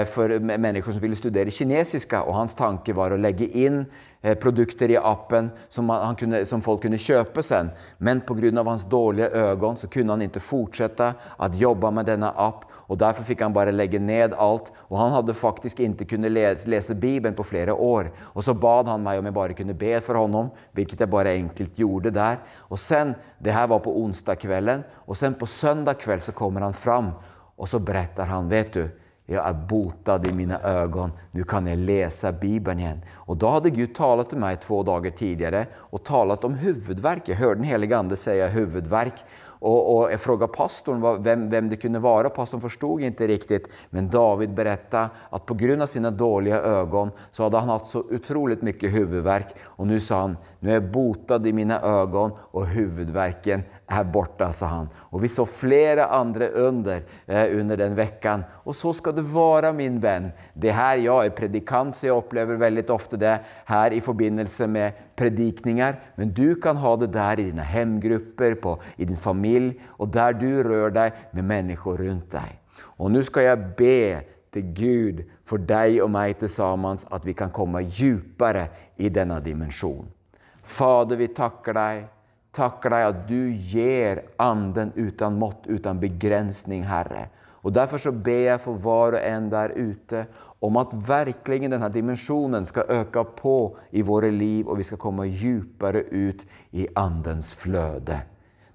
for 0.07 0.31
mennesker 0.39 0.93
som 0.93 1.03
ville 1.03 1.17
studere 1.19 1.51
kinesiska 1.51 2.21
og 2.23 2.37
hans 2.37 2.55
tanke 2.55 2.95
var 2.95 3.11
å 3.11 3.19
legge 3.19 3.49
in 3.59 3.81
eh, 4.23 4.37
produkter 4.39 4.93
i 4.95 4.99
appen 5.01 5.49
som, 5.69 5.91
han 5.91 6.15
kunde, 6.15 6.45
som 6.47 6.63
folk 6.63 6.85
kunne 6.85 7.01
kjøpe 7.03 7.43
sen. 7.43 7.73
Men 7.99 8.23
av 8.23 8.69
hans 8.69 8.85
dårlige 8.85 9.33
øyne 9.33 9.77
så 9.77 9.89
kunde 9.89 10.13
han 10.13 10.23
ikke 10.23 10.41
fortsette 10.45 11.15
å 11.39 11.51
jobbe 11.51 11.91
med 11.91 12.07
denne 12.07 12.31
app 12.31 12.69
och 12.93 12.99
Derfor 13.01 13.25
fikk 13.25 13.41
han 13.41 13.55
bare 13.57 13.73
legge 13.73 13.99
ned 13.99 14.35
alt, 14.37 14.69
og 14.91 14.99
han 15.01 15.15
hadde 15.17 15.35
faktisk 15.35 15.81
ikke 15.81 16.05
kunnet 16.13 16.35
lese, 16.35 16.69
lese 16.69 16.95
Bibelen 16.95 17.35
på 17.35 17.47
flere 17.49 17.73
år. 17.73 18.13
Og 18.37 18.45
så 18.45 18.53
bad 18.53 18.91
han 18.93 19.01
meg 19.01 19.19
om 19.19 19.31
jeg 19.31 19.39
bare 19.41 19.57
kunne 19.57 19.79
be 19.81 19.97
for 20.05 20.21
honom, 20.21 20.51
hvilket 20.77 21.01
jeg 21.01 21.11
bare 21.11 21.33
enkelt 21.41 21.79
gjorde 21.81 22.13
der. 22.13 22.43
Og 22.69 22.77
sen, 22.77 23.15
det 23.41 23.57
her 23.57 23.71
var 23.73 23.81
på 23.81 23.97
onsdag 24.05 24.45
kvelden, 24.45 24.85
og 25.09 25.17
sen 25.17 25.35
på 25.41 25.49
søndag 25.49 26.05
kveld 26.05 26.21
så 26.21 26.37
kommer 26.37 26.69
han 26.69 26.77
fram 26.77 27.15
og 27.63 27.69
så 27.71 27.79
beretter 27.79 28.27
han, 28.27 28.49
vet 28.51 28.75
du, 28.75 28.83
jeg 29.31 29.39
er 29.39 29.61
botad 29.69 30.27
i 30.27 30.33
mine 30.35 30.59
øyne, 30.67 31.13
nå 31.33 31.45
kan 31.49 31.69
jeg 31.71 31.79
lese 31.79 32.33
Bibelen 32.41 32.81
igjen. 32.83 33.05
Og 33.31 33.39
da 33.41 33.53
hadde 33.55 33.71
Gud 33.73 33.93
talt 33.95 34.33
til 34.33 34.41
meg 34.43 34.59
to 34.61 34.81
dager 34.85 35.15
tidligere 35.15 35.63
og 35.93 36.03
talt 36.05 36.45
om 36.45 36.59
huvudvärk. 36.59 37.31
Jeg 37.31 37.39
hörde 37.39 37.63
den 37.63 37.71
helige 37.71 37.97
Ande 37.97 38.17
si 38.17 38.35
huvudvärk. 38.35 39.23
Och, 39.63 39.97
och 39.97 40.13
jag 40.13 40.21
frågade 40.21 40.53
pastorn 40.53 41.23
vem, 41.23 41.51
vem 41.51 41.69
det 41.69 41.77
kunde 41.77 41.99
vara. 41.99 42.31
Pastorn 42.31 42.61
förstod 42.61 43.01
inte 43.01 43.27
riktigt. 43.27 43.69
Men 43.91 44.11
David 44.11 44.55
berättade 44.55 45.11
att 45.31 45.47
på 45.47 45.55
grund 45.55 45.83
av 45.83 45.87
sina 45.87 46.11
dåliga 46.11 46.61
ögon 46.61 47.11
så 47.31 47.43
hade 47.43 47.59
han 47.59 47.69
haft 47.69 47.87
så 47.87 47.99
otroligt 47.99 48.63
mycket 48.63 48.93
huvudvärk. 48.93 49.47
Och 49.63 49.87
nu 49.87 50.01
sa 50.01 50.21
han, 50.21 50.37
nu 50.61 50.71
är 50.71 50.75
jag 50.75 50.91
botad 50.91 51.47
i 51.47 51.53
mina 51.53 51.81
ögon 51.81 52.31
och 52.39 52.67
huvudvärken 52.67 53.63
här 53.87 54.05
borte, 54.05 54.53
sa 54.53 54.67
han. 54.67 54.89
Og 55.11 55.23
vi 55.23 55.29
så 55.29 55.47
flere 55.47 56.07
andre 56.07 56.49
under 56.49 57.03
eh, 57.27 57.61
under 57.61 57.77
den 57.77 57.95
veckan. 57.95 58.45
Og 58.65 58.75
så 58.75 58.93
skal 58.93 59.15
det 59.17 59.25
være, 59.29 59.73
min 59.73 60.01
venn. 60.01 60.33
Det 60.55 60.73
her, 60.73 60.97
Jeg 60.97 61.27
er 61.27 61.37
predikant 61.37 61.97
så 61.97 62.07
jeg 62.07 62.15
opplever 62.15 62.57
veldig 62.57 62.91
ofte 62.91 63.17
det 63.17 63.41
her 63.67 63.93
i 63.93 64.01
forbindelse 64.01 64.67
med 64.67 64.93
predikninger. 65.17 65.97
Men 66.17 66.33
du 66.33 66.55
kan 66.55 66.77
ha 66.77 66.97
det 66.97 67.13
der 67.13 67.41
i 67.41 67.51
dine 67.51 67.63
hemgrupper, 67.63 68.55
på, 68.55 68.79
i 68.99 69.05
din 69.05 69.17
familj 69.17 69.79
og 69.99 70.13
der 70.13 70.33
du 70.33 70.63
rører 70.63 70.91
deg 70.91 71.13
med 71.33 71.43
mennesker 71.43 71.99
rundt 71.99 72.33
deg. 72.33 72.59
Og 72.99 73.11
nå 73.11 73.23
skal 73.23 73.43
jeg 73.43 73.75
be 73.77 74.23
til 74.53 74.75
Gud 74.77 75.23
for 75.45 75.59
deg 75.59 76.01
og 76.03 76.11
meg 76.13 76.37
til 76.39 76.49
sammen, 76.49 76.99
at 77.13 77.27
vi 77.27 77.33
kan 77.33 77.51
komme 77.51 77.85
dypere 77.89 78.69
i 78.99 79.09
denne 79.09 79.41
dimensjonen. 79.41 80.11
Fader, 80.63 81.17
vi 81.17 81.27
takker 81.35 81.75
dig 81.75 82.05
tackar 82.53 82.93
deg 82.95 83.07
at 83.09 83.23
du 83.29 83.53
ger 83.73 84.23
Anden 84.41 84.93
uten 84.97 85.39
mått, 85.41 85.67
uten 85.67 86.01
begrensning, 86.01 86.85
Herre. 86.89 87.29
Og 87.63 87.73
Derfor 87.75 87.99
så 88.03 88.11
ber 88.11 88.49
jeg 88.49 88.61
for 88.61 88.79
var 88.83 89.15
og 89.15 89.23
en 89.23 89.49
der 89.51 89.75
ute 89.79 90.27
om 90.63 90.77
at 90.77 90.95
verkligen 90.95 91.71
denne 91.71 91.89
dimensjonen 91.95 92.67
dimensionen 92.67 92.91
øke 92.91 93.25
på 93.39 93.77
i 93.93 94.03
våre 94.03 94.31
liv 94.31 94.69
og 94.69 94.79
vi 94.79 94.83
skal 94.83 94.99
komme 94.99 95.29
dypere 95.31 96.05
ut 96.11 96.45
i 96.73 96.89
Andens 96.97 97.55
fløde. 97.55 98.23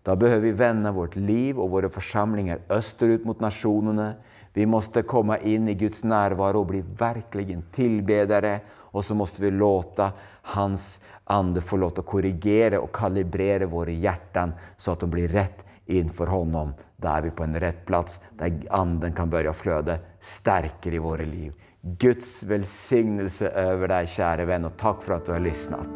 Da 0.06 0.16
behøver 0.16 0.40
vi 0.40 0.60
vende 0.60 0.94
vårt 0.96 1.16
liv 1.16 1.60
og 1.60 1.72
våre 1.72 1.90
forsamlinger 1.90 2.64
østerut 2.72 3.26
mot 3.26 3.42
nationerna. 3.42 4.16
Vi 4.58 4.66
måste 4.66 5.02
komma 5.02 5.38
in 5.38 5.68
i 5.68 5.74
Guds 5.74 6.04
närvaro 6.04 6.60
och 6.60 6.66
bli 6.66 6.84
verkligen 7.00 7.64
tillbedare. 7.72 8.60
Och 8.70 9.06
så 9.06 9.16
måste 9.16 9.42
vi 9.42 9.52
låta 9.52 10.12
hans 10.42 11.02
ande 11.24 11.62
få 11.62 11.78
låta 11.78 12.02
korrigera 12.02 12.80
och 12.80 12.96
kalibrera 12.96 13.66
våra 13.66 13.92
hjärtan 13.92 14.52
så 14.78 14.92
att 14.92 15.00
de 15.00 15.10
blir 15.10 15.28
rätt 15.28 15.66
inför 15.86 16.28
honom. 16.28 16.74
Då 16.96 17.08
är 17.08 17.22
vi 17.22 17.30
på 17.30 17.44
en 17.44 17.60
rätt 17.60 17.86
plats 17.86 18.22
där 18.32 18.62
anden 18.70 19.14
kan 19.14 19.30
börja 19.30 19.54
flöda 19.54 19.98
starkare 20.20 20.96
i 20.96 21.00
våra 21.00 21.24
liv. 21.24 21.54
Guds 21.82 22.44
välsignelse 22.44 23.50
över 23.50 23.88
dig 23.88 24.08
kära 24.08 24.46
vän 24.46 24.66
och 24.66 24.78
tack 24.78 25.04
för 25.04 25.14
att 25.14 25.26
du 25.26 25.32
har 25.32 25.40
lyssnat. 25.40 25.90